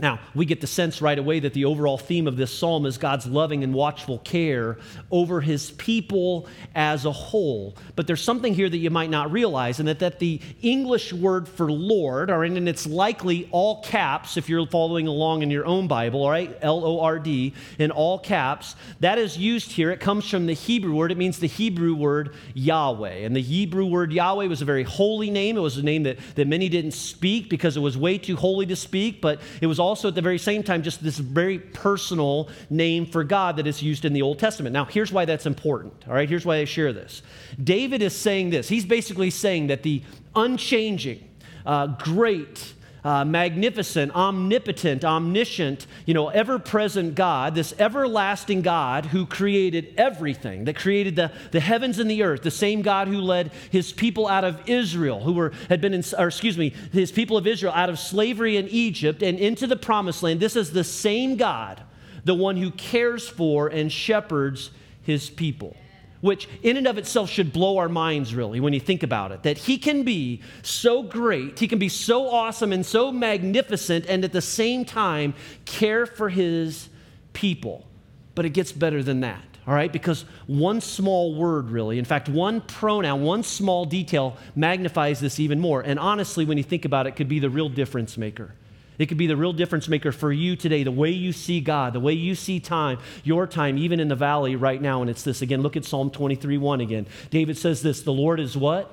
Now, 0.00 0.20
we 0.34 0.46
get 0.46 0.60
the 0.60 0.66
sense 0.66 1.02
right 1.02 1.18
away 1.18 1.40
that 1.40 1.54
the 1.54 1.64
overall 1.64 1.98
theme 1.98 2.28
of 2.28 2.36
this 2.36 2.56
psalm 2.56 2.86
is 2.86 2.98
God's 2.98 3.26
loving 3.26 3.64
and 3.64 3.74
watchful 3.74 4.18
care 4.20 4.78
over 5.10 5.40
his 5.40 5.72
people 5.72 6.46
as 6.74 7.04
a 7.04 7.10
whole. 7.10 7.76
But 7.96 8.06
there's 8.06 8.22
something 8.22 8.54
here 8.54 8.68
that 8.68 8.76
you 8.76 8.90
might 8.90 9.10
not 9.10 9.32
realize, 9.32 9.80
and 9.80 9.88
that, 9.88 9.98
that 9.98 10.20
the 10.20 10.40
English 10.62 11.12
word 11.12 11.48
for 11.48 11.70
Lord, 11.72 12.30
right, 12.30 12.50
and 12.50 12.68
it's 12.68 12.86
likely 12.86 13.48
all 13.50 13.82
caps 13.82 14.36
if 14.36 14.48
you're 14.48 14.66
following 14.66 15.08
along 15.08 15.42
in 15.42 15.50
your 15.50 15.66
own 15.66 15.88
Bible, 15.88 16.22
all 16.22 16.30
right, 16.30 16.56
L 16.62 16.84
O 16.84 17.00
R 17.00 17.18
D, 17.18 17.54
in 17.78 17.90
all 17.90 18.18
caps, 18.18 18.76
that 19.00 19.18
is 19.18 19.36
used 19.36 19.72
here. 19.72 19.90
It 19.90 20.00
comes 20.00 20.28
from 20.28 20.46
the 20.46 20.54
Hebrew 20.54 20.94
word, 20.94 21.10
it 21.10 21.18
means 21.18 21.40
the 21.40 21.48
Hebrew 21.48 21.94
word 21.94 22.34
Yahweh. 22.54 23.24
And 23.24 23.34
the 23.34 23.42
Hebrew 23.42 23.86
word 23.86 24.12
Yahweh 24.12 24.46
was 24.46 24.62
a 24.62 24.64
very 24.64 24.84
holy 24.84 25.30
name. 25.30 25.56
It 25.56 25.60
was 25.60 25.76
a 25.76 25.82
name 25.82 26.04
that, 26.04 26.18
that 26.36 26.46
many 26.46 26.68
didn't 26.68 26.92
speak 26.92 27.50
because 27.50 27.76
it 27.76 27.80
was 27.80 27.96
way 27.96 28.18
too 28.18 28.36
holy 28.36 28.66
to 28.66 28.76
speak, 28.76 29.20
but 29.20 29.40
it 29.60 29.66
was 29.66 29.78
also 29.78 29.87
at 30.08 30.14
the 30.14 30.22
very 30.22 30.38
same 30.38 30.62
time 30.62 30.82
just 30.82 31.02
this 31.02 31.18
very 31.18 31.58
personal 31.58 32.48
name 32.70 33.06
for 33.06 33.24
God 33.24 33.56
that 33.56 33.66
is 33.66 33.82
used 33.82 34.04
in 34.04 34.12
the 34.12 34.22
Old 34.22 34.38
Testament. 34.38 34.72
Now, 34.72 34.84
here's 34.84 35.12
why 35.12 35.24
that's 35.24 35.46
important. 35.46 35.94
All 36.06 36.14
right, 36.14 36.28
here's 36.28 36.44
why 36.44 36.56
I 36.56 36.64
share 36.64 36.92
this. 36.92 37.22
David 37.62 38.02
is 38.02 38.14
saying 38.14 38.50
this. 38.50 38.68
He's 38.68 38.84
basically 38.84 39.30
saying 39.30 39.68
that 39.68 39.82
the 39.82 40.02
unchanging, 40.34 41.28
uh, 41.64 41.86
great, 41.86 42.74
uh, 43.04 43.24
magnificent, 43.24 44.14
omnipotent, 44.14 45.04
omniscient, 45.04 45.86
you 46.06 46.14
know, 46.14 46.28
ever 46.28 46.58
present 46.58 47.14
God, 47.14 47.54
this 47.54 47.74
everlasting 47.78 48.62
God 48.62 49.06
who 49.06 49.26
created 49.26 49.94
everything, 49.96 50.64
that 50.64 50.76
created 50.76 51.16
the, 51.16 51.32
the 51.52 51.60
heavens 51.60 51.98
and 51.98 52.10
the 52.10 52.22
earth, 52.22 52.42
the 52.42 52.50
same 52.50 52.82
God 52.82 53.08
who 53.08 53.20
led 53.20 53.52
his 53.70 53.92
people 53.92 54.26
out 54.26 54.44
of 54.44 54.60
Israel, 54.68 55.20
who 55.20 55.32
were, 55.32 55.52
had 55.68 55.80
been, 55.80 55.94
in, 55.94 56.02
or 56.18 56.28
excuse 56.28 56.58
me, 56.58 56.70
his 56.92 57.12
people 57.12 57.36
of 57.36 57.46
Israel 57.46 57.72
out 57.74 57.90
of 57.90 57.98
slavery 57.98 58.56
in 58.56 58.68
Egypt 58.68 59.22
and 59.22 59.38
into 59.38 59.66
the 59.66 59.76
promised 59.76 60.22
land. 60.22 60.40
This 60.40 60.56
is 60.56 60.72
the 60.72 60.84
same 60.84 61.36
God, 61.36 61.82
the 62.24 62.34
one 62.34 62.56
who 62.56 62.70
cares 62.70 63.28
for 63.28 63.68
and 63.68 63.90
shepherds 63.90 64.70
his 65.02 65.30
people 65.30 65.76
which 66.20 66.48
in 66.62 66.76
and 66.76 66.86
of 66.86 66.98
itself 66.98 67.30
should 67.30 67.52
blow 67.52 67.78
our 67.78 67.88
minds 67.88 68.34
really 68.34 68.60
when 68.60 68.72
you 68.72 68.80
think 68.80 69.02
about 69.02 69.32
it. 69.32 69.42
That 69.42 69.58
he 69.58 69.78
can 69.78 70.02
be 70.02 70.42
so 70.62 71.02
great 71.02 71.58
he 71.58 71.68
can 71.68 71.78
be 71.78 71.88
so 71.88 72.28
awesome 72.28 72.72
and 72.72 72.84
so 72.84 73.12
magnificent 73.12 74.06
and 74.06 74.24
at 74.24 74.32
the 74.32 74.42
same 74.42 74.84
time 74.84 75.34
care 75.64 76.06
for 76.06 76.28
his 76.28 76.88
people. 77.32 77.86
But 78.34 78.44
it 78.44 78.50
gets 78.50 78.72
better 78.72 79.02
than 79.02 79.20
that 79.20 79.42
all 79.66 79.74
right? 79.74 79.92
Because 79.92 80.24
one 80.46 80.80
small 80.80 81.34
word 81.34 81.70
really 81.70 81.98
in 81.98 82.04
fact 82.04 82.28
one 82.28 82.60
pronoun 82.62 83.22
one 83.22 83.42
small 83.42 83.84
detail 83.84 84.36
magnifies 84.56 85.20
this 85.20 85.38
even 85.38 85.60
more. 85.60 85.82
And 85.82 85.98
honestly 85.98 86.44
when 86.44 86.56
you 86.58 86.64
think 86.64 86.84
about 86.84 87.06
it 87.06 87.12
could 87.12 87.28
be 87.28 87.38
the 87.38 87.50
real 87.50 87.68
difference 87.68 88.16
maker 88.16 88.54
it 88.98 89.06
could 89.06 89.18
be 89.18 89.26
the 89.26 89.36
real 89.36 89.52
difference 89.52 89.88
maker 89.88 90.12
for 90.12 90.32
you 90.32 90.56
today, 90.56 90.82
the 90.82 90.92
way 90.92 91.10
you 91.10 91.32
see 91.32 91.60
God, 91.60 91.92
the 91.92 92.00
way 92.00 92.12
you 92.12 92.34
see 92.34 92.60
time, 92.60 92.98
your 93.24 93.46
time, 93.46 93.78
even 93.78 94.00
in 94.00 94.08
the 94.08 94.16
valley 94.16 94.56
right 94.56 94.80
now. 94.80 95.00
And 95.00 95.10
it's 95.10 95.22
this 95.22 95.40
again, 95.42 95.62
look 95.62 95.76
at 95.76 95.84
Psalm 95.84 96.10
23 96.10 96.58
1 96.58 96.80
again. 96.80 97.06
David 97.30 97.56
says 97.56 97.82
this 97.82 98.02
The 98.02 98.12
Lord 98.12 98.40
is 98.40 98.56
what? 98.56 98.92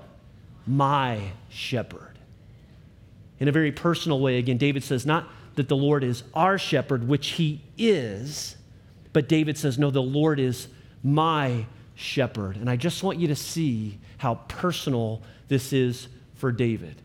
My 0.67 1.31
shepherd. 1.49 2.15
In 3.39 3.47
a 3.47 3.51
very 3.51 3.71
personal 3.71 4.19
way, 4.19 4.37
again, 4.37 4.57
David 4.57 4.83
says, 4.83 5.05
not 5.05 5.27
that 5.55 5.67
the 5.67 5.75
Lord 5.75 6.03
is 6.03 6.23
our 6.33 6.57
shepherd, 6.57 7.07
which 7.07 7.29
he 7.31 7.61
is, 7.77 8.55
but 9.13 9.27
David 9.27 9.57
says, 9.57 9.77
no, 9.77 9.91
the 9.91 10.01
Lord 10.01 10.39
is 10.39 10.67
my 11.03 11.65
shepherd. 11.95 12.57
And 12.57 12.69
I 12.69 12.75
just 12.75 13.03
want 13.03 13.19
you 13.19 13.27
to 13.27 13.35
see 13.35 13.99
how 14.17 14.35
personal 14.47 15.21
this 15.47 15.73
is 15.73 16.07
for 16.35 16.51
David. 16.51 17.01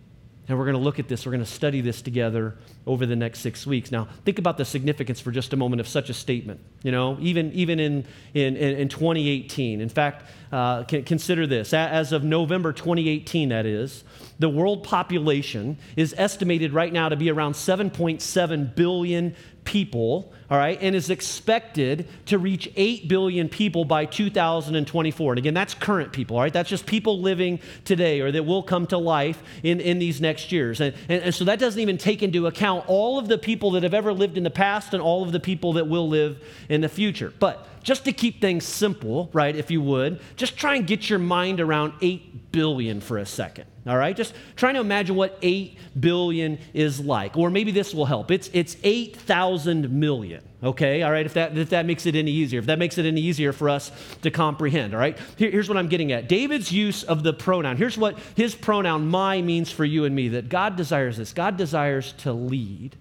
And 0.49 0.59
we're 0.59 0.65
going 0.65 0.77
to 0.77 0.83
look 0.83 0.99
at 0.99 1.09
this, 1.09 1.27
we're 1.27 1.33
going 1.33 1.45
to 1.45 1.51
study 1.51 1.81
this 1.81 2.03
together 2.03 2.57
over 2.91 3.07
the 3.07 3.15
next 3.15 3.39
six 3.39 3.65
weeks. 3.65 3.93
Now, 3.93 4.09
think 4.25 4.41
about 4.41 4.59
the 4.59 4.65
significance 4.65 5.21
for 5.21 5.31
just 5.31 5.53
a 5.53 5.57
moment 5.57 5.79
of 5.79 5.87
such 5.87 6.11
a 6.11 6.15
statement, 6.15 6.59
you 6.83 6.91
know, 6.91 7.17
even, 7.21 7.53
even 7.53 7.79
in, 7.79 8.05
in, 8.35 8.57
in 8.57 8.89
2018. 8.89 9.81
In 9.81 9.89
fact, 9.89 10.29
uh, 10.51 10.83
consider 10.83 11.47
this. 11.47 11.73
As 11.73 12.11
of 12.11 12.25
November 12.25 12.73
2018, 12.73 13.51
that 13.51 13.65
is, 13.65 14.03
the 14.41 14.49
world 14.49 14.83
population 14.83 15.79
is 15.95 16.17
estimated 16.19 16.73
right 16.73 16.93
now 16.93 17.09
to 17.09 17.17
be 17.17 17.31
around 17.31 17.53
7.7 17.53 18.75
billion 18.75 19.37
people, 19.65 20.33
all 20.51 20.59
right, 20.59 20.79
and 20.81 20.97
is 20.97 21.11
expected 21.11 22.09
to 22.27 22.39
reach 22.39 22.71
8 22.75 23.07
billion 23.09 23.49
people 23.49 23.85
by 23.85 24.05
2024. 24.05 25.33
And 25.33 25.39
again, 25.39 25.55
that's 25.55 25.75
current 25.75 26.13
people, 26.13 26.37
all 26.37 26.43
right? 26.43 26.53
That's 26.53 26.69
just 26.69 26.87
people 26.87 27.21
living 27.21 27.61
today 27.85 28.21
or 28.21 28.33
that 28.33 28.45
will 28.45 28.63
come 28.63 28.87
to 28.89 28.99
life 28.99 29.43
in, 29.63 29.81
in 29.81 29.99
these 29.99 30.21
next 30.21 30.51
years. 30.51 30.81
And, 30.81 30.95
and, 31.09 31.23
and 31.23 31.35
so 31.35 31.45
that 31.45 31.59
doesn't 31.59 31.81
even 31.81 31.99
take 31.99 32.23
into 32.23 32.47
account 32.47 32.80
all 32.81 33.19
of 33.19 33.29
the 33.29 33.39
people 33.39 33.73
that 33.73 33.83
have 33.83 33.95
ever 33.95 34.13
lived 34.13 34.37
in 34.37 34.45
the 34.45 34.51
past 34.51 34.93
and 34.93 35.03
all 35.03 35.23
of 35.23 35.33
the 35.33 35.41
people 35.41 35.75
that 35.75 35.89
will 35.89 36.09
live 36.09 36.43
in 36.69 36.81
the 36.81 36.89
future. 36.89 37.33
But 37.39 37.67
just 37.83 38.05
to 38.05 38.13
keep 38.13 38.41
things 38.41 38.65
simple, 38.65 39.31
right, 39.33 39.55
if 39.55 39.71
you 39.71 39.81
would, 39.83 40.21
just 40.37 40.57
try 40.57 40.75
and 40.75 40.87
get 40.87 41.09
your 41.09 41.19
mind 41.19 41.61
around 41.61 41.93
8 42.03 42.53
billion 42.53 43.01
for 43.01 43.19
a 43.19 43.27
second. 43.27 43.70
All 43.87 43.97
right? 43.97 44.15
Just 44.15 44.35
trying 44.57 44.75
to 44.75 44.81
imagine 44.81 45.17
what 45.17 45.39
8 45.41 45.79
billion 45.99 46.59
is 46.75 47.01
like. 47.01 47.37
Or 47.37 47.49
maybe 47.49 47.73
this 47.73 47.95
will 47.95 48.05
help. 48.05 48.31
It's, 48.31 48.51
it's 48.53 48.77
8,000 48.83 49.91
million. 49.91 50.43
Okay? 50.63 51.03
All 51.03 51.11
right? 51.11 51.25
If 51.25 51.35
that, 51.35 51.57
if 51.57 51.71
that 51.71 51.87
makes 51.87 52.05
it 52.05 52.15
any 52.15 52.31
easier. 52.31 52.61
If 52.61 52.67
that 52.67 52.79
makes 52.79 52.99
it 52.99 53.07
any 53.07 53.23
easier 53.23 53.55
for 53.55 53.71
us 53.71 53.91
to 54.21 54.31
comprehend. 54.31 54.93
All 54.93 55.01
right? 55.01 55.19
Here, 55.37 55.51
here's 55.51 55.69
what 55.69 55.79
I'm 55.79 55.89
getting 55.89 56.13
at 56.13 56.29
David's 56.29 56.71
use 56.71 57.03
of 57.05 57.23
the 57.23 57.33
pronoun. 57.33 57.79
Here's 57.79 57.97
what 57.97 58.19
his 58.37 58.55
pronoun, 58.55 59.09
my, 59.09 59.41
means 59.41 59.71
for 59.71 59.87
you 59.87 60.05
and 60.05 60.15
me 60.15 60.29
that 60.29 60.51
God 60.51 60.77
desires 60.77 61.17
this. 61.17 61.33
God 61.33 61.57
desires 61.57 62.13
to 62.19 62.33
lead, 62.33 62.97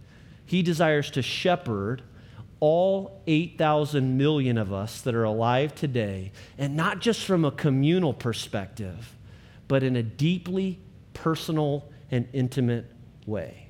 He 0.45 0.61
desires 0.61 1.11
to 1.11 1.21
shepherd 1.21 2.03
all 2.61 3.21
8,000 3.25 4.17
million 4.17 4.57
of 4.57 4.73
us 4.73 4.99
that 5.01 5.15
are 5.15 5.23
alive 5.23 5.73
today, 5.75 6.33
and 6.57 6.75
not 6.75 6.99
just 6.99 7.23
from 7.23 7.45
a 7.45 7.51
communal 7.51 8.13
perspective 8.13 9.15
but 9.69 9.83
in 9.83 9.95
a 9.95 10.03
deeply 10.03 10.79
personal 11.13 11.87
and 12.11 12.27
intimate 12.33 12.91
way. 13.25 13.67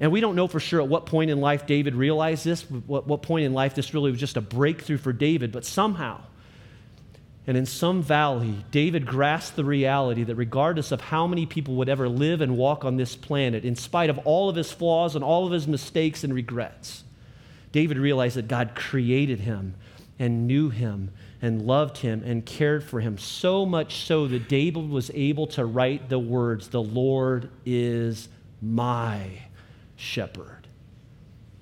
And 0.00 0.10
we 0.10 0.20
don't 0.20 0.34
know 0.34 0.48
for 0.48 0.60
sure 0.60 0.80
at 0.80 0.88
what 0.88 1.04
point 1.04 1.30
in 1.30 1.40
life 1.40 1.66
David 1.66 1.94
realized 1.94 2.44
this, 2.44 2.62
what, 2.62 3.06
what 3.06 3.22
point 3.22 3.44
in 3.44 3.52
life 3.52 3.74
this 3.74 3.92
really 3.92 4.10
was 4.10 4.18
just 4.18 4.38
a 4.38 4.40
breakthrough 4.40 4.96
for 4.98 5.12
David, 5.12 5.52
but 5.52 5.64
somehow, 5.64 6.20
and 7.46 7.56
in 7.56 7.66
some 7.66 8.02
valley, 8.02 8.64
David 8.70 9.04
grasped 9.04 9.56
the 9.56 9.64
reality 9.64 10.22
that 10.24 10.36
regardless 10.36 10.92
of 10.92 11.00
how 11.00 11.26
many 11.26 11.44
people 11.44 11.74
would 11.76 11.88
ever 11.88 12.08
live 12.08 12.40
and 12.40 12.56
walk 12.56 12.84
on 12.84 12.96
this 12.96 13.16
planet, 13.16 13.64
in 13.64 13.74
spite 13.74 14.10
of 14.10 14.18
all 14.24 14.48
of 14.48 14.56
his 14.56 14.70
flaws 14.72 15.16
and 15.16 15.24
all 15.24 15.44
of 15.46 15.52
his 15.52 15.66
mistakes 15.66 16.22
and 16.24 16.32
regrets, 16.32 17.02
David 17.72 17.98
realized 17.98 18.36
that 18.36 18.48
God 18.48 18.74
created 18.74 19.40
him 19.40 19.74
and 20.18 20.46
knew 20.46 20.70
him 20.70 21.10
and 21.42 21.66
loved 21.66 21.98
him 21.98 22.22
and 22.24 22.46
cared 22.46 22.84
for 22.84 23.00
him, 23.00 23.18
so 23.18 23.66
much 23.66 24.04
so 24.06 24.28
that 24.28 24.48
David 24.48 24.88
was 24.88 25.10
able 25.12 25.48
to 25.48 25.66
write 25.66 26.08
the 26.08 26.18
words, 26.18 26.68
The 26.68 26.82
Lord 26.82 27.50
is 27.66 28.28
my 28.62 29.42
shepherd. 29.96 30.68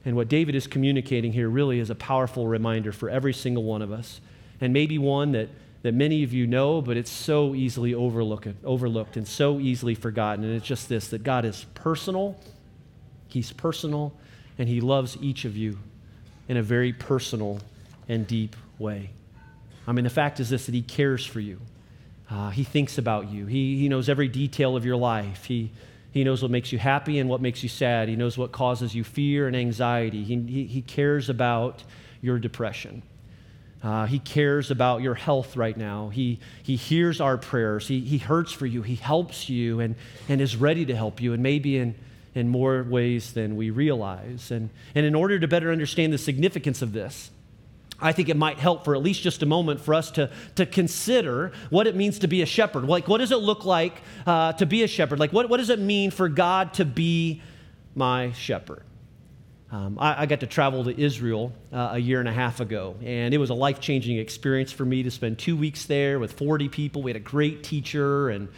And 0.04 0.16
what 0.16 0.28
David 0.28 0.54
is 0.54 0.66
communicating 0.66 1.32
here 1.32 1.48
really 1.48 1.78
is 1.78 1.88
a 1.88 1.94
powerful 1.94 2.46
reminder 2.46 2.92
for 2.92 3.08
every 3.08 3.32
single 3.32 3.64
one 3.64 3.80
of 3.80 3.90
us, 3.90 4.20
and 4.60 4.72
maybe 4.74 4.98
one 4.98 5.32
that, 5.32 5.48
that 5.80 5.94
many 5.94 6.22
of 6.24 6.34
you 6.34 6.46
know, 6.46 6.82
but 6.82 6.98
it's 6.98 7.10
so 7.10 7.54
easily 7.54 7.94
overlooked, 7.94 8.48
overlooked 8.62 9.16
and 9.16 9.26
so 9.26 9.58
easily 9.58 9.94
forgotten. 9.94 10.44
And 10.44 10.54
it's 10.54 10.66
just 10.66 10.90
this 10.90 11.08
that 11.08 11.22
God 11.22 11.46
is 11.46 11.64
personal, 11.72 12.38
He's 13.28 13.52
personal, 13.52 14.12
and 14.58 14.68
He 14.68 14.82
loves 14.82 15.16
each 15.22 15.46
of 15.46 15.56
you 15.56 15.78
in 16.48 16.58
a 16.58 16.62
very 16.62 16.92
personal 16.92 17.60
and 18.08 18.26
deep 18.26 18.56
way. 18.78 19.10
I 19.86 19.92
mean, 19.92 20.04
the 20.04 20.10
fact 20.10 20.40
is 20.40 20.50
this 20.50 20.66
that 20.66 20.74
He 20.74 20.82
cares 20.82 21.24
for 21.24 21.40
you. 21.40 21.60
Uh, 22.30 22.50
he 22.50 22.62
thinks 22.62 22.96
about 22.96 23.28
you. 23.28 23.46
He, 23.46 23.76
he 23.78 23.88
knows 23.88 24.08
every 24.08 24.28
detail 24.28 24.76
of 24.76 24.84
your 24.84 24.96
life. 24.96 25.46
He, 25.46 25.72
he 26.12 26.22
knows 26.22 26.42
what 26.42 26.50
makes 26.50 26.70
you 26.70 26.78
happy 26.78 27.18
and 27.18 27.28
what 27.28 27.40
makes 27.40 27.62
you 27.62 27.68
sad. 27.68 28.08
He 28.08 28.14
knows 28.14 28.38
what 28.38 28.52
causes 28.52 28.94
you 28.94 29.02
fear 29.02 29.48
and 29.48 29.56
anxiety. 29.56 30.22
He, 30.22 30.36
he, 30.40 30.64
he 30.66 30.82
cares 30.82 31.28
about 31.28 31.82
your 32.22 32.38
depression. 32.38 33.02
Uh, 33.82 34.06
he 34.06 34.18
cares 34.18 34.70
about 34.70 35.00
your 35.00 35.14
health 35.14 35.56
right 35.56 35.76
now. 35.76 36.10
He, 36.10 36.38
he 36.62 36.76
hears 36.76 37.20
our 37.20 37.36
prayers. 37.36 37.88
He, 37.88 38.00
he 38.00 38.18
hurts 38.18 38.52
for 38.52 38.66
you. 38.66 38.82
He 38.82 38.94
helps 38.94 39.48
you 39.48 39.80
and, 39.80 39.96
and 40.28 40.40
is 40.40 40.54
ready 40.54 40.84
to 40.86 40.94
help 40.94 41.20
you, 41.20 41.32
and 41.32 41.42
maybe 41.42 41.78
in, 41.78 41.94
in 42.34 42.48
more 42.48 42.84
ways 42.84 43.32
than 43.32 43.56
we 43.56 43.70
realize. 43.70 44.50
And, 44.50 44.70
and 44.94 45.06
in 45.06 45.14
order 45.14 45.38
to 45.40 45.48
better 45.48 45.72
understand 45.72 46.12
the 46.12 46.18
significance 46.18 46.82
of 46.82 46.92
this, 46.92 47.30
I 48.00 48.12
think 48.12 48.28
it 48.28 48.36
might 48.36 48.58
help 48.58 48.84
for 48.84 48.94
at 48.94 49.02
least 49.02 49.22
just 49.22 49.42
a 49.42 49.46
moment 49.46 49.80
for 49.80 49.94
us 49.94 50.10
to, 50.12 50.30
to 50.56 50.66
consider 50.66 51.52
what 51.70 51.86
it 51.86 51.96
means 51.96 52.20
to 52.20 52.28
be 52.28 52.42
a 52.42 52.46
shepherd. 52.46 52.84
Like, 52.84 53.08
what 53.08 53.18
does 53.18 53.32
it 53.32 53.38
look 53.38 53.64
like 53.64 54.00
uh, 54.26 54.52
to 54.54 54.66
be 54.66 54.82
a 54.82 54.88
shepherd? 54.88 55.18
Like, 55.18 55.32
what, 55.32 55.48
what 55.48 55.58
does 55.58 55.70
it 55.70 55.78
mean 55.78 56.10
for 56.10 56.28
God 56.28 56.74
to 56.74 56.84
be 56.84 57.42
my 57.94 58.32
shepherd? 58.32 58.82
Um, 59.72 59.98
I, 60.00 60.22
I, 60.22 60.26
got 60.26 60.40
to 60.40 60.48
travel 60.48 60.82
to 60.82 61.00
Israel 61.00 61.52
uh, 61.72 61.90
a 61.92 61.98
year 61.98 62.18
and 62.18 62.28
a 62.28 62.32
half 62.32 62.58
ago, 62.58 62.96
and 63.04 63.32
it 63.32 63.38
was 63.38 63.50
a 63.50 63.54
life 63.54 63.78
changing 63.78 64.18
experience 64.18 64.72
for 64.72 64.84
me 64.84 65.04
to 65.04 65.12
spend 65.12 65.38
two 65.38 65.56
weeks 65.56 65.84
there 65.84 66.18
with 66.18 66.32
40 66.32 66.68
people. 66.68 67.02
We 67.02 67.10
had 67.10 67.16
a 67.16 67.20
great 67.20 67.62
teacher, 67.62 68.30
and, 68.30 68.48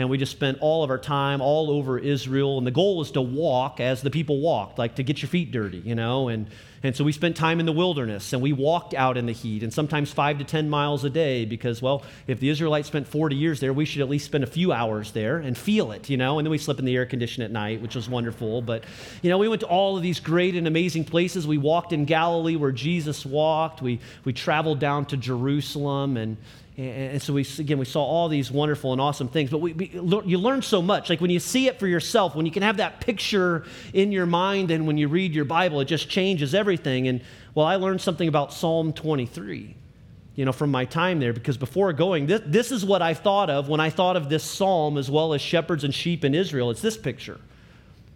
and 0.00 0.08
we 0.08 0.18
just 0.18 0.32
spent 0.32 0.58
all 0.60 0.82
of 0.82 0.90
our 0.90 0.98
time 0.98 1.40
all 1.40 1.70
over 1.70 1.98
Israel. 1.98 2.58
And 2.58 2.66
the 2.66 2.70
goal 2.70 2.96
was 2.96 3.10
to 3.12 3.20
walk 3.20 3.80
as 3.80 4.02
the 4.02 4.10
people 4.10 4.40
walked, 4.40 4.78
like 4.78 4.94
to 4.96 5.02
get 5.02 5.22
your 5.22 5.28
feet 5.28 5.50
dirty, 5.50 5.78
you 5.78 5.94
know, 5.94 6.28
and 6.28 6.48
and 6.82 6.96
so 6.96 7.04
we 7.04 7.12
spent 7.12 7.36
time 7.36 7.60
in 7.60 7.66
the 7.66 7.72
wilderness 7.72 8.32
and 8.32 8.40
we 8.40 8.54
walked 8.54 8.94
out 8.94 9.18
in 9.18 9.26
the 9.26 9.32
heat 9.32 9.62
and 9.62 9.72
sometimes 9.72 10.12
five 10.12 10.38
to 10.38 10.44
10 10.44 10.70
miles 10.70 11.04
a 11.04 11.10
day 11.10 11.44
because, 11.44 11.82
well, 11.82 12.02
if 12.26 12.40
the 12.40 12.48
Israelites 12.48 12.88
spent 12.88 13.06
40 13.06 13.36
years 13.36 13.60
there, 13.60 13.74
we 13.74 13.84
should 13.84 14.00
at 14.00 14.08
least 14.08 14.24
spend 14.24 14.44
a 14.44 14.46
few 14.46 14.72
hours 14.72 15.12
there 15.12 15.36
and 15.36 15.58
feel 15.58 15.92
it, 15.92 16.08
you 16.08 16.16
know. 16.16 16.38
And 16.38 16.46
then 16.46 16.50
we 16.50 16.56
slept 16.56 16.80
in 16.80 16.86
the 16.86 16.96
air 16.96 17.04
condition 17.04 17.42
at 17.42 17.50
night, 17.50 17.82
which 17.82 17.94
was 17.94 18.08
wonderful. 18.08 18.62
But, 18.62 18.84
you 19.20 19.28
know, 19.28 19.36
we 19.36 19.46
went 19.46 19.60
to 19.60 19.66
all 19.66 19.98
of 19.98 20.02
these 20.02 20.20
great 20.20 20.54
and 20.54 20.66
amazing 20.66 21.04
places. 21.04 21.46
We 21.46 21.58
walked 21.58 21.92
in 21.92 22.06
Galilee 22.06 22.56
where 22.56 22.72
Jesus 22.72 23.26
walked, 23.26 23.82
we, 23.82 24.00
we 24.24 24.32
traveled 24.32 24.78
down 24.78 25.04
to 25.06 25.18
Jerusalem 25.18 26.16
and 26.16 26.38
and 26.76 27.20
so 27.20 27.32
we 27.32 27.46
again 27.58 27.78
we 27.78 27.84
saw 27.84 28.02
all 28.02 28.28
these 28.28 28.50
wonderful 28.50 28.92
and 28.92 29.00
awesome 29.00 29.28
things 29.28 29.50
but 29.50 29.58
we, 29.58 29.72
we, 29.72 29.90
you 30.24 30.38
learn 30.38 30.62
so 30.62 30.80
much. 30.80 31.10
Like 31.10 31.20
when 31.20 31.30
you 31.30 31.40
see 31.40 31.66
it 31.66 31.78
for 31.78 31.86
yourself 31.86 32.34
when 32.34 32.46
you 32.46 32.52
can 32.52 32.62
have 32.62 32.78
that 32.78 33.00
picture 33.00 33.64
in 33.92 34.12
your 34.12 34.26
mind 34.26 34.70
and 34.70 34.86
when 34.86 34.96
you 34.96 35.08
read 35.08 35.34
your 35.34 35.44
bible 35.44 35.80
it 35.80 35.86
just 35.86 36.08
changes 36.08 36.54
everything. 36.54 37.08
And 37.08 37.20
well 37.54 37.66
i 37.66 37.76
learned 37.76 38.00
something 38.00 38.28
about 38.28 38.52
psalm 38.52 38.92
23 38.92 39.76
you 40.36 40.44
know 40.44 40.52
from 40.52 40.70
my 40.70 40.84
time 40.84 41.20
there 41.20 41.32
because 41.32 41.56
before 41.56 41.92
going 41.92 42.26
this, 42.26 42.40
this 42.46 42.72
is 42.72 42.84
what 42.84 43.02
i 43.02 43.14
thought 43.14 43.50
of 43.50 43.68
when 43.68 43.80
i 43.80 43.90
thought 43.90 44.16
of 44.16 44.28
this 44.28 44.44
psalm 44.44 44.96
as 44.96 45.10
well 45.10 45.34
as 45.34 45.40
shepherds 45.42 45.84
and 45.84 45.94
sheep 45.94 46.24
in 46.24 46.34
israel. 46.34 46.70
It's 46.70 46.82
this 46.82 46.96
picture 46.96 47.40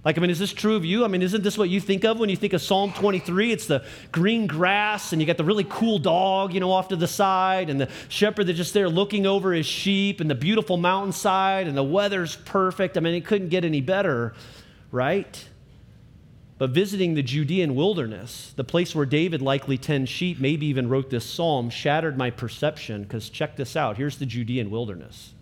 like, 0.05 0.19
I 0.19 0.21
mean, 0.21 0.31
is 0.31 0.39
this 0.39 0.53
true 0.53 0.77
of 0.77 0.85
you? 0.85 1.05
I 1.05 1.09
mean, 1.09 1.23
isn't 1.23 1.43
this 1.43 1.57
what 1.57 1.71
you 1.71 1.81
think 1.81 2.05
of 2.05 2.19
when 2.19 2.29
you 2.29 2.37
think 2.37 2.53
of 2.53 2.61
Psalm 2.61 2.93
23? 2.93 3.53
It's 3.53 3.67
the 3.67 3.85
green 4.13 4.47
grass, 4.47 5.13
and 5.13 5.23
you 5.23 5.27
got 5.27 5.39
the 5.39 5.45
really 5.45 5.65
cool 5.65 5.99
dog, 5.99 6.53
you 6.53 6.61
know, 6.61 6.71
off 6.71 6.89
to 6.89 6.97
the 6.97 7.09
side, 7.09 7.71
and 7.71 7.81
the 7.81 7.89
shepherd 8.11 8.47
that's 8.47 8.59
just 8.59 8.75
there 8.75 8.89
looking 8.89 9.25
over 9.27 9.53
his 9.53 9.65
sheep, 9.65 10.21
and 10.21 10.31
the 10.31 10.35
beautiful 10.35 10.77
mountainside, 10.77 11.67
and 11.67 11.77
the 11.77 11.83
weather's 11.83 12.37
perfect. 12.37 12.99
I 12.99 13.01
mean, 13.01 13.15
it 13.15 13.25
couldn't 13.25 13.49
get 13.49 13.65
any 13.65 13.81
better, 13.81 14.35
right? 14.93 15.49
But 16.59 16.71
visiting 16.71 17.15
the 17.15 17.23
Judean 17.23 17.75
wilderness, 17.75 18.53
the 18.57 18.63
place 18.63 18.95
where 18.95 19.07
David 19.07 19.41
likely 19.43 19.79
tended 19.79 20.09
sheep, 20.09 20.39
maybe 20.39 20.67
even 20.67 20.89
wrote 20.89 21.11
this 21.11 21.25
psalm, 21.25 21.71
shattered 21.71 22.19
my 22.19 22.31
perception 22.31 23.03
because 23.03 23.31
check 23.31 23.57
this 23.57 23.75
out. 23.75 23.97
Here's 23.97 24.19
the 24.19 24.27
Judean 24.27 24.71
wilderness. 24.71 25.33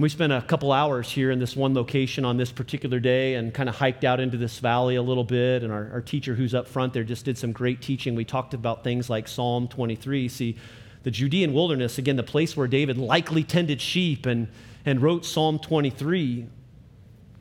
And 0.00 0.02
we 0.02 0.08
spent 0.08 0.32
a 0.32 0.40
couple 0.40 0.72
hours 0.72 1.10
here 1.10 1.30
in 1.30 1.38
this 1.38 1.54
one 1.54 1.74
location 1.74 2.24
on 2.24 2.38
this 2.38 2.50
particular 2.50 3.00
day 3.00 3.34
and 3.34 3.52
kind 3.52 3.68
of 3.68 3.74
hiked 3.74 4.02
out 4.02 4.18
into 4.18 4.38
this 4.38 4.58
valley 4.58 4.96
a 4.96 5.02
little 5.02 5.24
bit. 5.24 5.62
And 5.62 5.70
our, 5.70 5.90
our 5.92 6.00
teacher, 6.00 6.34
who's 6.34 6.54
up 6.54 6.66
front 6.66 6.94
there, 6.94 7.04
just 7.04 7.26
did 7.26 7.36
some 7.36 7.52
great 7.52 7.82
teaching. 7.82 8.14
We 8.14 8.24
talked 8.24 8.54
about 8.54 8.82
things 8.82 9.10
like 9.10 9.28
Psalm 9.28 9.68
23. 9.68 10.26
See, 10.28 10.56
the 11.02 11.10
Judean 11.10 11.52
wilderness, 11.52 11.98
again, 11.98 12.16
the 12.16 12.22
place 12.22 12.56
where 12.56 12.66
David 12.66 12.96
likely 12.96 13.44
tended 13.44 13.82
sheep 13.82 14.24
and, 14.24 14.48
and 14.86 15.02
wrote 15.02 15.26
Psalm 15.26 15.58
23, 15.58 16.46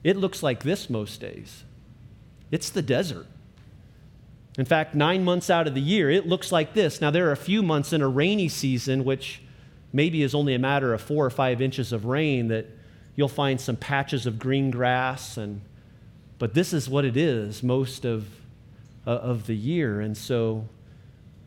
it 0.03 0.17
looks 0.17 0.43
like 0.43 0.63
this 0.63 0.89
most 0.89 1.21
days. 1.21 1.63
It's 2.51 2.69
the 2.69 2.81
desert. 2.81 3.27
In 4.57 4.65
fact, 4.65 4.93
nine 4.93 5.23
months 5.23 5.49
out 5.49 5.65
of 5.65 5.75
the 5.75 5.81
year, 5.81 6.09
it 6.09 6.27
looks 6.27 6.51
like 6.51 6.73
this. 6.73 6.99
Now, 6.99 7.09
there 7.09 7.29
are 7.29 7.31
a 7.31 7.37
few 7.37 7.63
months 7.63 7.93
in 7.93 8.01
a 8.01 8.09
rainy 8.09 8.49
season, 8.49 9.05
which 9.05 9.43
maybe 9.91 10.21
is 10.21 10.35
only 10.35 10.53
a 10.53 10.59
matter 10.59 10.93
of 10.93 11.01
four 11.01 11.25
or 11.25 11.29
five 11.29 11.61
inches 11.61 11.91
of 11.91 12.05
rain 12.05 12.47
that 12.49 12.65
you'll 13.15 13.27
find 13.27 13.59
some 13.59 13.75
patches 13.75 14.25
of 14.25 14.39
green 14.39 14.71
grass 14.71 15.37
and 15.37 15.61
but 16.37 16.53
this 16.53 16.71
is 16.71 16.89
what 16.89 17.03
it 17.03 17.17
is 17.17 17.61
most 17.61 18.05
of, 18.05 18.25
uh, 19.05 19.11
of 19.11 19.45
the 19.45 19.55
year 19.55 19.99
and 19.99 20.17
so 20.17 20.67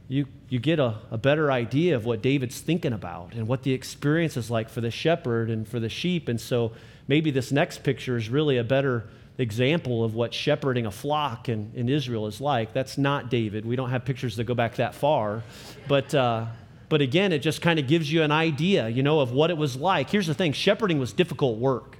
you, 0.08 0.26
you 0.50 0.58
get 0.58 0.78
a, 0.78 0.98
a 1.10 1.16
better 1.16 1.50
idea 1.50 1.96
of 1.96 2.04
what 2.04 2.20
david's 2.20 2.60
thinking 2.60 2.92
about 2.92 3.32
and 3.34 3.46
what 3.46 3.62
the 3.62 3.72
experience 3.72 4.36
is 4.36 4.50
like 4.50 4.68
for 4.68 4.80
the 4.80 4.90
shepherd 4.90 5.48
and 5.48 5.66
for 5.66 5.80
the 5.80 5.88
sheep 5.88 6.28
and 6.28 6.40
so 6.40 6.72
maybe 7.08 7.30
this 7.30 7.52
next 7.52 7.82
picture 7.82 8.16
is 8.16 8.28
really 8.28 8.58
a 8.58 8.64
better 8.64 9.04
example 9.38 10.04
of 10.04 10.14
what 10.14 10.34
shepherding 10.34 10.86
a 10.86 10.90
flock 10.90 11.48
in, 11.48 11.72
in 11.74 11.88
Israel 11.88 12.26
is 12.26 12.40
like. 12.40 12.72
That's 12.72 12.98
not 12.98 13.30
David. 13.30 13.64
We 13.64 13.76
don't 13.76 13.90
have 13.90 14.04
pictures 14.04 14.36
that 14.36 14.44
go 14.44 14.54
back 14.54 14.76
that 14.76 14.94
far. 14.94 15.42
But, 15.88 16.14
uh, 16.14 16.46
but 16.92 17.00
again, 17.00 17.32
it 17.32 17.38
just 17.38 17.62
kind 17.62 17.78
of 17.78 17.86
gives 17.86 18.12
you 18.12 18.22
an 18.22 18.30
idea, 18.30 18.86
you 18.86 19.02
know, 19.02 19.20
of 19.20 19.32
what 19.32 19.48
it 19.48 19.56
was 19.56 19.76
like. 19.76 20.10
Here's 20.10 20.26
the 20.26 20.34
thing 20.34 20.52
shepherding 20.52 20.98
was 20.98 21.14
difficult 21.14 21.56
work. 21.56 21.96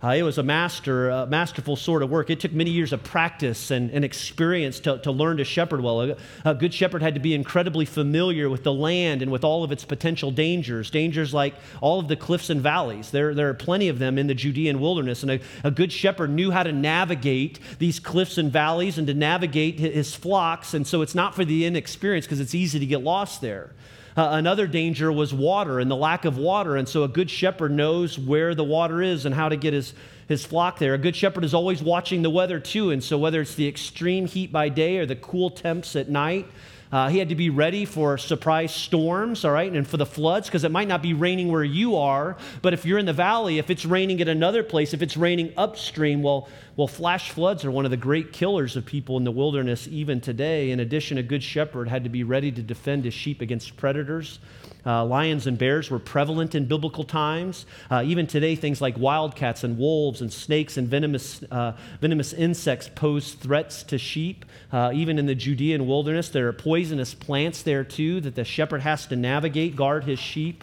Uh, 0.00 0.10
it 0.10 0.22
was 0.22 0.38
a 0.38 0.42
master, 0.44 1.10
uh, 1.10 1.26
masterful 1.26 1.74
sort 1.74 2.04
of 2.04 2.10
work. 2.10 2.30
It 2.30 2.38
took 2.38 2.52
many 2.52 2.70
years 2.70 2.92
of 2.92 3.02
practice 3.02 3.72
and, 3.72 3.90
and 3.90 4.04
experience 4.04 4.78
to, 4.80 4.98
to 4.98 5.10
learn 5.10 5.38
to 5.38 5.44
shepherd 5.44 5.80
well. 5.80 6.02
A, 6.02 6.16
a, 6.44 6.54
good 6.54 6.72
shepherd 6.72 7.02
had 7.02 7.14
to 7.14 7.20
be 7.20 7.34
incredibly 7.34 7.84
familiar 7.84 8.48
with 8.48 8.62
the 8.62 8.72
land 8.72 9.22
and 9.22 9.32
with 9.32 9.42
all 9.42 9.64
of 9.64 9.72
its 9.72 9.84
potential 9.84 10.30
dangers, 10.30 10.88
dangers 10.88 11.34
like 11.34 11.54
all 11.80 11.98
of 11.98 12.06
the 12.06 12.14
cliffs 12.14 12.48
and 12.48 12.60
valleys. 12.60 13.10
There, 13.10 13.34
there 13.34 13.48
are 13.48 13.54
plenty 13.54 13.88
of 13.88 13.98
them 13.98 14.18
in 14.18 14.28
the 14.28 14.34
Judean 14.34 14.78
wilderness, 14.78 15.24
and 15.24 15.32
a, 15.32 15.40
a 15.64 15.72
good 15.72 15.90
shepherd 15.90 16.30
knew 16.30 16.52
how 16.52 16.62
to 16.62 16.70
navigate 16.70 17.58
these 17.80 17.98
cliffs 17.98 18.38
and 18.38 18.52
valleys 18.52 18.98
and 18.98 19.06
to 19.08 19.14
navigate 19.14 19.80
his 19.80 20.14
flocks. 20.14 20.74
And 20.74 20.86
so 20.86 21.02
it's 21.02 21.16
not 21.16 21.34
for 21.34 21.44
the 21.44 21.64
inexperienced 21.64 22.28
because 22.28 22.38
it's 22.38 22.54
easy 22.54 22.78
to 22.78 22.86
get 22.86 23.02
lost 23.02 23.40
there. 23.40 23.72
Uh, 24.18 24.30
another 24.32 24.66
danger 24.66 25.12
was 25.12 25.32
water 25.32 25.78
and 25.78 25.88
the 25.88 25.94
lack 25.94 26.24
of 26.24 26.36
water. 26.36 26.74
And 26.74 26.88
so 26.88 27.04
a 27.04 27.08
good 27.08 27.30
shepherd 27.30 27.70
knows 27.70 28.18
where 28.18 28.52
the 28.52 28.64
water 28.64 29.00
is 29.00 29.26
and 29.26 29.32
how 29.32 29.48
to 29.48 29.56
get 29.56 29.72
his, 29.72 29.94
his 30.26 30.44
flock 30.44 30.80
there. 30.80 30.94
A 30.94 30.98
good 30.98 31.14
shepherd 31.14 31.44
is 31.44 31.54
always 31.54 31.80
watching 31.80 32.22
the 32.22 32.30
weather 32.30 32.58
too. 32.58 32.90
And 32.90 33.04
so 33.04 33.16
whether 33.16 33.40
it's 33.40 33.54
the 33.54 33.68
extreme 33.68 34.26
heat 34.26 34.50
by 34.50 34.70
day 34.70 34.98
or 34.98 35.06
the 35.06 35.14
cool 35.14 35.50
temps 35.50 35.94
at 35.94 36.08
night, 36.08 36.48
uh, 36.92 37.08
he 37.08 37.18
had 37.18 37.28
to 37.28 37.34
be 37.34 37.50
ready 37.50 37.84
for 37.84 38.18
surprise 38.18 38.74
storms, 38.74 39.44
all 39.44 39.52
right, 39.52 39.72
and 39.72 39.86
for 39.86 39.96
the 39.96 40.06
floods, 40.06 40.48
because 40.48 40.64
it 40.64 40.70
might 40.70 40.88
not 40.88 41.02
be 41.02 41.14
raining 41.14 41.50
where 41.50 41.64
you 41.64 41.96
are, 41.96 42.36
but 42.62 42.72
if 42.72 42.84
you're 42.84 42.98
in 42.98 43.06
the 43.06 43.12
valley, 43.12 43.58
if 43.58 43.70
it's 43.70 43.84
raining 43.84 44.20
at 44.20 44.28
another 44.28 44.62
place, 44.62 44.94
if 44.94 45.02
it's 45.02 45.16
raining 45.16 45.52
upstream, 45.56 46.22
well, 46.22 46.48
well, 46.76 46.86
flash 46.86 47.30
floods 47.30 47.64
are 47.64 47.72
one 47.72 47.84
of 47.84 47.90
the 47.90 47.96
great 47.96 48.32
killers 48.32 48.76
of 48.76 48.86
people 48.86 49.16
in 49.16 49.24
the 49.24 49.32
wilderness 49.32 49.88
even 49.90 50.20
today. 50.20 50.70
In 50.70 50.78
addition, 50.78 51.18
a 51.18 51.24
good 51.24 51.42
shepherd 51.42 51.88
had 51.88 52.04
to 52.04 52.08
be 52.08 52.22
ready 52.22 52.52
to 52.52 52.62
defend 52.62 53.04
his 53.04 53.14
sheep 53.14 53.40
against 53.40 53.76
predators. 53.76 54.38
Uh, 54.86 55.04
lions 55.04 55.46
and 55.48 55.58
bears 55.58 55.90
were 55.90 55.98
prevalent 55.98 56.54
in 56.54 56.66
biblical 56.66 57.02
times. 57.02 57.66
Uh, 57.90 58.02
even 58.06 58.28
today, 58.28 58.54
things 58.54 58.80
like 58.80 58.96
wildcats 58.96 59.64
and 59.64 59.76
wolves 59.76 60.20
and 60.20 60.32
snakes 60.32 60.76
and 60.76 60.88
venomous, 60.88 61.42
uh, 61.50 61.72
venomous 62.00 62.32
insects 62.32 62.88
pose 62.94 63.34
threats 63.34 63.82
to 63.82 63.98
sheep. 63.98 64.44
Uh, 64.72 64.92
even 64.94 65.18
in 65.18 65.26
the 65.26 65.34
Judean 65.34 65.86
wilderness, 65.86 66.28
there 66.28 66.46
are 66.46 66.52
poisonous 66.78 67.12
plants 67.12 67.62
there 67.62 67.82
too 67.82 68.20
that 68.20 68.36
the 68.36 68.44
shepherd 68.44 68.80
has 68.82 69.04
to 69.06 69.16
navigate, 69.16 69.74
guard 69.74 70.04
his 70.04 70.16
sheep 70.16 70.62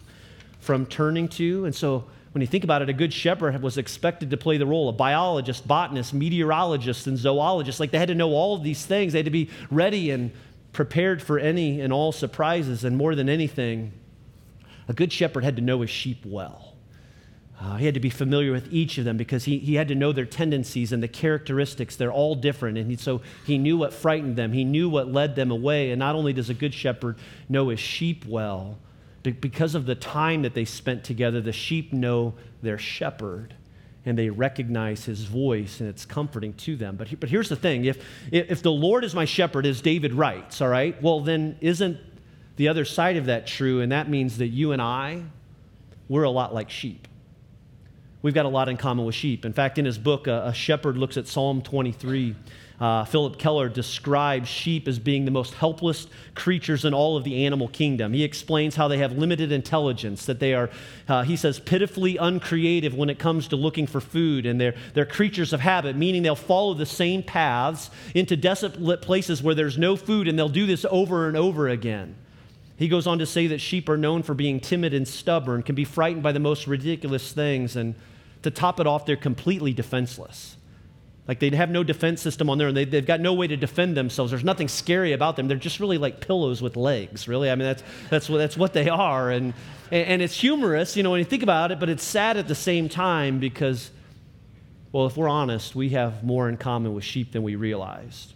from 0.62 0.86
turning 0.86 1.28
to. 1.28 1.66
And 1.66 1.76
so, 1.76 2.06
when 2.32 2.40
you 2.40 2.48
think 2.48 2.64
about 2.64 2.82
it, 2.82 2.88
a 2.88 2.94
good 2.94 3.12
shepherd 3.12 3.62
was 3.62 3.78
expected 3.78 4.30
to 4.30 4.38
play 4.38 4.58
the 4.58 4.66
role 4.66 4.88
of 4.88 4.96
biologist, 4.96 5.68
botanist, 5.68 6.14
meteorologist, 6.14 7.06
and 7.08 7.18
zoologist. 7.18 7.82
Like 7.82 7.92
they 7.92 7.98
had 7.98 8.08
to 8.08 8.16
know 8.16 8.32
all 8.32 8.56
of 8.56 8.64
these 8.64 8.86
things. 8.86 9.12
They 9.12 9.20
had 9.20 9.26
to 9.26 9.32
be 9.32 9.50
ready 9.70 10.10
and 10.12 10.32
prepared 10.72 11.22
for 11.22 11.38
any 11.38 11.82
and 11.82 11.92
all 11.92 12.14
surprises. 12.14 12.86
And 12.86 12.96
more 12.96 13.14
than 13.14 13.28
anything, 13.28 13.92
a 14.88 14.94
good 14.94 15.12
shepherd 15.12 15.44
had 15.44 15.58
to 15.58 15.62
know 15.62 15.82
his 15.82 15.90
sheep 15.90 16.26
well. 16.26 16.65
Uh, 17.66 17.78
he 17.78 17.86
had 17.86 17.96
to 17.96 18.00
be 18.00 18.12
familiar 18.12 18.52
with 18.52 18.72
each 18.72 19.00
of 19.00 19.06
them 19.06 19.18
because 19.18 19.46
he, 19.46 19.58
he 19.58 19.74
had 19.74 19.88
to 19.88 19.96
know 19.96 20.12
their 20.12 20.26
tendencies 20.26 20.92
and 20.92 21.02
the 21.02 21.08
characteristics. 21.08 21.96
They're 21.96 22.12
all 22.12 22.36
different. 22.36 22.78
And 22.78 22.92
he, 22.92 22.96
so 22.96 23.22
he 23.44 23.58
knew 23.58 23.76
what 23.76 23.92
frightened 23.92 24.36
them, 24.36 24.54
he 24.54 24.64
knew 24.64 24.88
what 24.88 25.12
led 25.12 25.36
them 25.36 25.50
away. 25.50 25.90
And 25.90 25.98
not 25.98 26.14
only 26.14 26.32
does 26.32 26.52
a 26.52 26.54
good 26.54 26.76
shepherd 26.76 27.18
know 27.50 27.70
his 27.70 27.80
sheep 27.80 28.24
well, 28.26 28.78
but 29.24 29.42
because 29.42 29.74
of 29.74 29.88
the 29.88 29.96
time 29.96 30.44
that 30.44 30.54
they 30.54 30.66
spent 30.66 31.04
together, 31.04 31.42
the 31.42 31.52
sheep 31.52 31.92
know 31.92 32.36
their 32.62 32.78
shepherd 32.78 33.56
and 34.06 34.16
they 34.16 34.30
recognize 34.30 35.06
his 35.06 35.24
voice 35.24 35.80
and 35.80 35.90
it's 35.90 36.06
comforting 36.06 36.54
to 36.54 36.76
them. 36.76 36.96
But, 36.96 37.20
but 37.20 37.30
here's 37.30 37.50
the 37.50 37.56
thing 37.56 37.86
if, 37.86 38.06
if 38.32 38.62
the 38.62 38.72
Lord 38.72 39.04
is 39.04 39.16
my 39.16 39.26
shepherd, 39.26 39.66
as 39.66 39.82
David 39.82 40.14
writes, 40.14 40.62
all 40.62 40.68
right, 40.68 41.02
well, 41.02 41.22
then 41.22 41.58
isn't 41.62 41.98
the 42.58 42.68
other 42.68 42.86
side 42.86 43.18
of 43.18 43.26
that 43.26 43.48
true, 43.48 43.82
and 43.82 43.92
that 43.92 44.08
means 44.08 44.38
that 44.38 44.50
you 44.50 44.72
and 44.72 44.82
I, 44.82 45.24
we're 46.08 46.24
a 46.24 46.30
lot 46.30 46.54
like 46.54 46.70
sheep. 46.70 47.08
We've 48.26 48.34
got 48.34 48.48
a 48.48 48.50
lot 48.50 48.70
in 48.70 48.78
common 48.78 49.06
with 49.06 49.14
sheep. 49.14 49.46
In 49.46 49.54
fact, 49.54 49.78
in 49.78 49.86
his 49.86 50.00
book, 50.00 50.26
A, 50.26 50.52
Shepherd 50.52 50.98
Looks 50.98 51.16
at 51.16 51.28
Psalm 51.28 51.62
23, 51.62 52.36
uh, 52.80 53.06
Phillip 53.06 53.38
Keller 53.38 53.70
describes 53.70 54.50
sheep 54.50 54.88
as 54.88 54.98
being 54.98 55.26
the 55.26 55.32
most 55.32 55.54
helpless 55.54 56.08
creatures 56.34 56.86
in 56.86 56.94
all 56.96 57.18
of 57.18 57.24
the 57.24 57.46
animal 57.46 57.68
kingdom. 57.68 58.14
He 58.14 58.24
explains 58.24 58.76
how 58.76 58.88
they 58.88 58.98
have 58.98 59.12
limited 59.12 59.52
intelligence, 59.52 60.26
that 60.26 60.40
they 60.40 60.56
are, 60.56 60.72
uh, 61.08 61.22
he 61.22 61.36
says, 61.36 61.60
pitifully 61.60 62.18
uncreative 62.18 62.96
when 62.96 63.12
it 63.12 63.20
comes 63.20 63.48
to 63.50 63.56
looking 63.56 63.86
for 63.86 64.02
food, 64.02 64.48
and 64.48 64.60
they're, 64.60 64.74
they're 64.96 65.06
creatures 65.06 65.54
of 65.54 65.60
habit, 65.60 65.96
meaning 65.96 66.24
they'll 66.24 66.36
follow 66.36 66.74
the 66.74 66.88
same 66.88 67.22
paths 67.22 67.92
into 68.16 68.36
desolate 68.36 69.04
places 69.04 69.44
where 69.44 69.54
there's 69.54 69.78
no 69.78 69.96
food, 69.96 70.28
and 70.28 70.36
they'll 70.40 70.50
do 70.50 70.66
this 70.66 70.84
over 70.90 71.28
and 71.28 71.38
over 71.38 71.70
again. 71.70 72.16
He 72.76 72.88
goes 72.88 73.06
on 73.06 73.20
to 73.20 73.28
say 73.28 73.46
that 73.46 73.62
sheep 73.62 73.88
are 73.88 73.98
known 73.98 74.24
for 74.24 74.34
being 74.34 74.60
timid 74.60 74.96
and 74.96 75.08
stubborn, 75.08 75.62
can 75.62 75.76
be 75.76 75.86
frightened 75.86 76.24
by 76.24 76.32
the 76.32 76.40
most 76.40 76.66
ridiculous 76.66 77.32
things, 77.32 77.76
and 77.76 77.94
to 78.46 78.52
top 78.52 78.80
it 78.80 78.88
off, 78.88 79.06
they're 79.06 79.16
completely 79.16 79.74
defenseless. 79.74 80.58
Like 81.28 81.40
they 81.40 81.50
have 81.50 81.70
no 81.70 81.84
defense 81.84 82.22
system 82.22 82.50
on 82.50 82.58
their 82.58 82.68
own. 82.68 82.74
They, 82.74 82.86
have 82.86 83.06
got 83.06 83.20
no 83.20 83.34
way 83.34 83.48
to 83.48 83.58
defend 83.58 83.98
themselves. 83.98 84.32
There's 84.32 84.44
nothing 84.44 84.68
scary 84.68 85.12
about 85.12 85.36
them. 85.36 85.48
They're 85.48 85.58
just 85.58 85.80
really 85.80 85.98
like 85.98 86.22
pillows 86.22 86.62
with 86.62 86.78
legs, 86.78 87.28
really. 87.28 87.50
I 87.50 87.56
mean, 87.56 87.66
that's, 87.66 87.84
that's, 88.10 88.30
what, 88.30 88.38
that's 88.38 88.56
what 88.56 88.74
they 88.74 88.90
are. 88.90 89.32
And, 89.32 89.54
and, 89.92 90.08
and 90.08 90.22
it's 90.22 90.40
humorous, 90.40 90.96
you 90.96 91.04
know, 91.04 91.12
when 91.12 91.20
you 91.20 91.26
think 91.26 91.44
about 91.44 91.72
it, 91.72 91.80
but 91.80 91.90
it's 91.90 92.04
sad 92.04 92.38
at 92.38 92.48
the 92.48 92.56
same 92.56 92.88
time 92.88 93.40
because, 93.40 93.90
well, 94.92 95.08
if 95.08 95.18
we're 95.18 95.30
honest, 95.30 95.76
we 95.76 95.90
have 95.90 96.24
more 96.24 96.48
in 96.48 96.58
common 96.58 96.94
with 96.94 97.04
sheep 97.04 97.32
than 97.32 97.42
we 97.42 97.56
realized. 97.56 98.34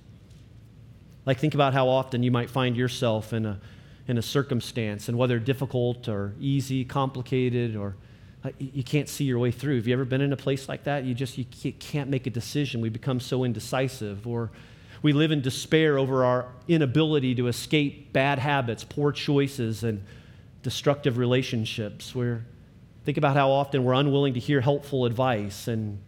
Like, 1.25 1.37
think 1.37 1.53
about 1.53 1.73
how 1.73 1.87
often 1.87 2.23
you 2.23 2.31
might 2.31 2.49
find 2.49 2.75
yourself 2.75 3.33
in 3.33 3.45
a 3.45 3.59
in 4.09 4.17
a 4.17 4.21
circumstance, 4.23 5.07
and 5.07 5.15
whether 5.19 5.37
difficult 5.37 6.09
or 6.09 6.33
easy, 6.39 6.83
complicated, 6.83 7.75
or 7.75 7.95
you 8.57 8.83
can't 8.83 9.09
see 9.09 9.25
your 9.25 9.39
way 9.39 9.51
through. 9.51 9.75
Have 9.75 9.87
you 9.87 9.93
ever 9.93 10.05
been 10.05 10.21
in 10.21 10.31
a 10.31 10.37
place 10.37 10.69
like 10.69 10.83
that? 10.85 11.03
You 11.03 11.13
just 11.13 11.37
you 11.37 11.45
can't 11.45 12.09
make 12.09 12.25
a 12.25 12.29
decision. 12.29 12.79
We 12.81 12.89
become 12.89 13.19
so 13.19 13.43
indecisive, 13.43 14.25
or 14.25 14.49
we 15.01 15.13
live 15.13 15.31
in 15.31 15.41
despair 15.41 15.97
over 15.97 16.23
our 16.23 16.47
inability 16.67 17.35
to 17.35 17.47
escape 17.47 18.13
bad 18.13 18.39
habits, 18.39 18.83
poor 18.83 19.11
choices, 19.11 19.83
and 19.83 20.03
destructive 20.63 21.17
relationships. 21.17 22.15
Where 22.15 22.45
think 23.03 23.17
about 23.17 23.35
how 23.35 23.51
often 23.51 23.83
we're 23.83 23.93
unwilling 23.93 24.35
to 24.35 24.39
hear 24.39 24.61
helpful 24.61 25.05
advice 25.05 25.67
and 25.67 25.99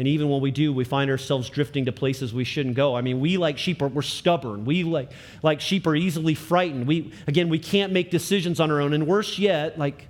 and 0.00 0.08
even 0.08 0.30
when 0.30 0.40
we 0.40 0.50
do, 0.50 0.72
we 0.72 0.84
find 0.84 1.10
ourselves 1.10 1.50
drifting 1.50 1.84
to 1.84 1.92
places 1.92 2.32
we 2.32 2.44
shouldn't 2.44 2.74
go. 2.74 2.96
I 2.96 3.02
mean, 3.02 3.20
we 3.20 3.36
like 3.36 3.58
sheep 3.58 3.82
are 3.82 3.88
we're 3.88 4.00
stubborn. 4.00 4.64
We 4.64 4.82
like 4.82 5.10
like 5.42 5.60
sheep 5.60 5.86
are 5.86 5.94
easily 5.94 6.34
frightened. 6.34 6.86
We 6.86 7.12
again 7.26 7.50
we 7.50 7.58
can't 7.58 7.92
make 7.92 8.10
decisions 8.10 8.60
on 8.60 8.70
our 8.70 8.80
own. 8.80 8.94
And 8.94 9.06
worse 9.06 9.38
yet, 9.38 9.78
like 9.78 10.08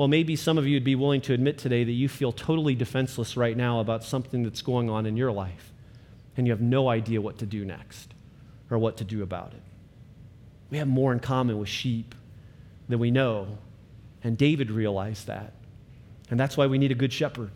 well, 0.00 0.08
maybe 0.08 0.34
some 0.34 0.56
of 0.56 0.66
you 0.66 0.76
would 0.76 0.84
be 0.84 0.94
willing 0.94 1.20
to 1.20 1.34
admit 1.34 1.58
today 1.58 1.84
that 1.84 1.92
you 1.92 2.08
feel 2.08 2.32
totally 2.32 2.74
defenseless 2.74 3.36
right 3.36 3.54
now 3.54 3.80
about 3.80 4.02
something 4.02 4.42
that's 4.42 4.62
going 4.62 4.88
on 4.88 5.04
in 5.04 5.14
your 5.14 5.30
life, 5.30 5.74
and 6.38 6.46
you 6.46 6.54
have 6.54 6.62
no 6.62 6.88
idea 6.88 7.20
what 7.20 7.36
to 7.36 7.44
do 7.44 7.66
next 7.66 8.14
or 8.70 8.78
what 8.78 8.96
to 8.96 9.04
do 9.04 9.22
about 9.22 9.52
it. 9.52 9.60
We 10.70 10.78
have 10.78 10.88
more 10.88 11.12
in 11.12 11.20
common 11.20 11.58
with 11.58 11.68
sheep 11.68 12.14
than 12.88 12.98
we 12.98 13.10
know, 13.10 13.58
and 14.24 14.38
David 14.38 14.70
realized 14.70 15.26
that. 15.26 15.52
And 16.30 16.40
that's 16.40 16.56
why 16.56 16.66
we 16.66 16.78
need 16.78 16.92
a 16.92 16.94
good 16.94 17.12
shepherd. 17.12 17.50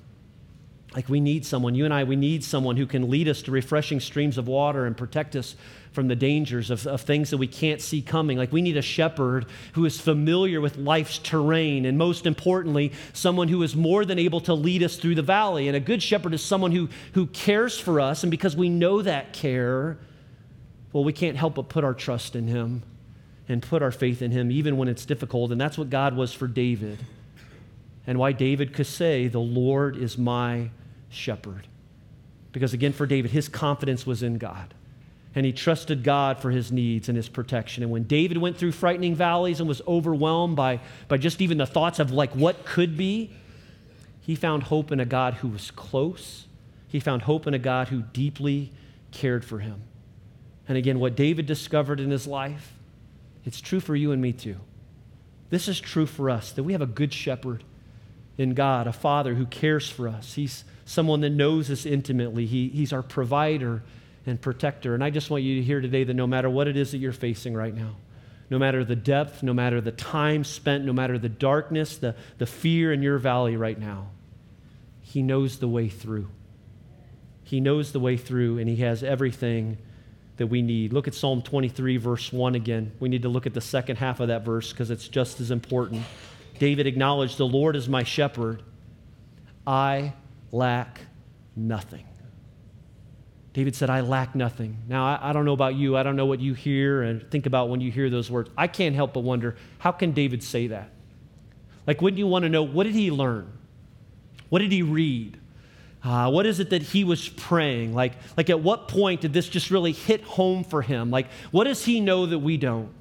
Like 0.95 1.09
we 1.09 1.19
need 1.19 1.45
someone, 1.45 1.75
you 1.75 1.85
and 1.85 1.93
I, 1.93 2.05
we 2.05 2.15
need 2.15 2.45
someone 2.45 2.77
who 2.77 2.87
can 2.87 3.11
lead 3.11 3.27
us 3.27 3.43
to 3.43 3.51
refreshing 3.51 3.99
streams 3.99 4.39
of 4.39 4.47
water 4.47 4.87
and 4.87 4.97
protect 4.97 5.35
us 5.35 5.57
from 5.91 6.07
the 6.07 6.15
dangers 6.15 6.71
of, 6.71 6.87
of 6.87 7.01
things 7.01 7.31
that 7.31 7.39
we 7.39 7.49
can't 7.49 7.81
see 7.81 8.01
coming. 8.01 8.39
Like 8.39 8.53
we 8.53 8.63
need 8.63 8.77
a 8.77 8.83
shepherd 8.83 9.47
who 9.73 9.85
is 9.87 10.01
familiar 10.01 10.61
with 10.61 10.77
life's 10.77 11.19
terrain, 11.19 11.85
and 11.85 11.99
most 11.99 12.27
importantly, 12.27 12.93
someone 13.13 13.49
who 13.49 13.63
is 13.65 13.75
more 13.75 14.05
than 14.05 14.21
able 14.21 14.41
to 14.43 14.55
lead 14.55 14.85
us 14.85 14.97
through 14.97 15.17
the 15.17 15.23
valley. 15.23 15.67
And 15.67 15.77
a 15.77 15.81
good 15.81 16.01
shepherd 16.01 16.33
is 16.33 16.43
someone 16.43 16.71
who, 16.71 16.89
who 17.15 17.27
cares 17.27 17.79
for 17.79 18.01
us, 18.01 18.23
and 18.23 18.31
because 18.31 18.55
we 18.55 18.69
know 18.69 19.03
that 19.03 19.33
care, 19.33 19.99
well, 20.93 21.03
we 21.03 21.13
can't 21.13 21.37
help 21.37 21.57
but 21.57 21.69
put 21.69 21.83
our 21.83 21.95
trust 21.95 22.37
in 22.37 22.47
him 22.47 22.85
and 23.49 23.63
put 23.63 23.83
our 23.83 23.91
faith 23.91 24.23
in 24.23 24.31
him, 24.31 24.53
even 24.53 24.77
when 24.77 24.87
it's 24.87 25.05
difficult. 25.05 25.51
And 25.51 25.61
that's 25.61 25.77
what 25.77 25.91
God 25.91 26.15
was 26.15 26.33
for 26.33 26.47
David. 26.47 27.05
And 28.07 28.19
why 28.19 28.31
David 28.31 28.73
could 28.73 28.87
say, 28.87 29.27
The 29.27 29.41
Lord 29.41 29.97
is 29.97 30.17
my 30.17 30.71
shepherd. 31.15 31.67
Because 32.53 32.73
again, 32.73 32.93
for 32.93 33.07
David, 33.07 33.31
his 33.33 33.49
confidence 33.49 34.07
was 34.07 34.23
in 34.23 34.39
God. 34.39 34.75
And 35.35 35.45
he 35.45 35.53
trusted 35.53 36.05
God 36.05 36.39
for 36.39 36.51
his 36.51 36.71
needs 36.71 37.09
and 37.09 37.17
his 37.17 37.29
protection. 37.29 37.83
And 37.83 37.91
when 37.91 38.05
David 38.05 38.39
went 38.39 38.57
through 38.57 38.73
frightening 38.73 39.17
valleys 39.17 39.59
and 39.59 39.69
was 39.69 39.83
overwhelmed 39.89 40.55
by, 40.55 40.81
by 41.09 41.17
just 41.17 41.41
even 41.41 41.59
the 41.59 41.67
thoughts 41.67 41.99
of 41.99 42.13
like 42.13 42.31
what 42.33 42.65
could 42.65 42.97
be, 42.97 43.33
he 44.21 44.37
found 44.37 44.65
hope 44.65 44.93
in 44.93 45.01
a 45.01 45.05
God 45.05 45.35
who 45.35 45.49
was 45.49 45.73
close. 45.73 46.47
He 46.87 47.01
found 47.01 47.23
hope 47.23 47.49
in 47.49 47.55
a 47.55 47.59
God 47.59 47.89
who 47.89 48.03
deeply 48.03 48.71
cared 49.11 49.45
for 49.45 49.59
him. 49.59 49.83
And 50.69 50.79
again, 50.79 51.01
what 51.01 51.17
David 51.17 51.47
discovered 51.47 51.99
in 51.99 52.11
his 52.11 52.27
life, 52.27 52.73
it's 53.45 53.61
true 53.61 53.81
for 53.81 53.97
you 53.97 54.13
and 54.13 54.23
me 54.23 54.33
too. 54.33 54.57
This 55.51 55.69
is 55.69 55.81
true 55.81 56.07
for 56.07 56.31
us 56.31 56.53
that 56.53 56.63
we 56.63 56.73
have 56.73 56.81
a 56.81 56.87
good 56.87 57.13
shepherd 57.13 57.65
in 58.39 58.55
God, 58.55 58.87
a 58.87 58.93
father 58.93 59.35
who 59.35 59.47
cares 59.47 59.91
for 59.91 60.09
us. 60.09 60.35
He's 60.35 60.65
someone 60.85 61.21
that 61.23 61.31
knows 61.31 61.71
us 61.71 61.87
intimately. 61.87 62.47
He, 62.47 62.69
he's 62.69 62.93
our 62.93 63.03
provider 63.03 63.83
and 64.27 64.41
protector. 64.41 64.95
And 64.95 65.03
I 65.03 65.11
just 65.11 65.31
want 65.31 65.43
you 65.43 65.57
to 65.57 65.63
hear 65.63 65.81
today 65.81 66.05
that 66.05 66.15
no 66.15 66.27
matter 66.27 66.49
what 66.49 66.69
it 66.69 66.77
is 66.77 66.93
that 66.93 66.99
you're 66.99 67.13
facing 67.13 67.55
right 67.55 67.75
now, 67.75 67.97
no 68.51 68.59
matter 68.59 68.85
the 68.85 68.97
depth, 68.97 69.43
no 69.43 69.55
matter 69.55 69.81
the 69.81 69.93
time 69.93 70.45
spent, 70.45 70.85
no 70.85 70.93
matter 70.93 71.19
the 71.19 71.29
darkness, 71.29 71.97
the, 71.97 72.15
the 72.39 72.47
fear 72.47 72.93
in 72.93 73.03
your 73.03 73.19
valley 73.19 73.57
right 73.57 73.79
now, 73.79 74.11
He 75.01 75.23
knows 75.23 75.59
the 75.59 75.69
way 75.69 75.89
through. 75.89 76.29
He 77.43 77.61
knows 77.61 77.93
the 77.93 78.01
way 78.01 78.17
through, 78.17 78.59
and 78.59 78.69
He 78.69 78.77
has 78.77 79.03
everything 79.03 79.79
that 80.37 80.49
we 80.49 80.63
need. 80.63 80.93
Look 80.93 81.09
at 81.09 81.15
Psalm 81.15 81.43
23, 81.43 81.97
verse 81.97 82.33
1 82.33 82.55
again. 82.55 82.93
We 83.01 83.09
need 83.09 83.23
to 83.23 83.29
look 83.29 83.47
at 83.47 83.55
the 83.55 83.61
second 83.61 83.97
half 83.97 84.21
of 84.21 84.29
that 84.29 84.45
verse 84.45 84.73
because 84.73 84.91
it's 84.91 85.09
just 85.09 85.41
as 85.41 85.51
important. 85.51 86.03
David 86.59 86.87
acknowledged, 86.87 87.39
The 87.39 87.47
Lord 87.47 87.77
is 87.77 87.89
my 87.89 88.03
shepherd. 88.03 88.63
I 89.67 90.13
lack 90.55 91.01
nothing. 91.57 92.07
David 93.53 93.77
said, 93.77 93.91
I 93.91 94.01
lack 94.01 94.35
nothing. 94.35 94.79
Now, 94.89 95.05
I, 95.05 95.31
I, 95.31 95.33
don't 95.33 95.45
know 95.45 95.53
about 95.53 95.75
you. 95.75 95.97
I 95.97 96.03
don't 96.03 96.17
know 96.17 96.27
what 96.27 96.41
you 96.41 96.55
hear 96.55 97.03
and 97.03 97.29
think 97.31 97.47
about 97.47 97.69
when 97.69 97.81
you 97.81 97.91
hear 97.91 98.11
those 98.11 98.31
words. 98.31 98.51
I 98.57 98.67
can't 98.67 98.95
help 98.95 99.15
but 99.15 99.21
wonder 99.21 99.57
how 99.79 99.93
can 99.93 100.13
David 100.13 100.43
say 100.43 100.69
that? 100.69 100.91
Like, 101.87 102.01
wouldn't 102.01 102.19
you 102.19 102.27
want 102.27 102.45
to 102.45 102.49
know 102.49 102.63
what 102.63 102.85
did 102.85 102.95
he 102.95 103.11
learn? 103.11 103.53
What 104.49 104.61
did 104.61 104.73
he 104.73 104.83
read? 104.83 105.39
Uh, 106.03 106.31
what 106.31 106.47
is 106.47 106.61
it 106.61 106.71
that 106.71 106.83
he 106.83 107.05
was 107.05 107.29
praying? 107.29 107.95
Like, 107.95 108.13
like, 108.37 108.51
at 108.51 108.61
what 108.61 108.89
point 108.89 109.21
did 109.21 109.33
this 109.33 109.49
just 109.49 109.71
really 109.71 109.93
hit 109.93 110.23
home 110.23 110.65
for 110.65 110.83
him? 110.83 111.11
Like, 111.11 111.29
what 111.51 111.65
does 111.65 111.85
he 111.85 112.01
know 112.01 112.27
that 112.27 112.39
we 112.39 112.57
don't? 112.57 112.95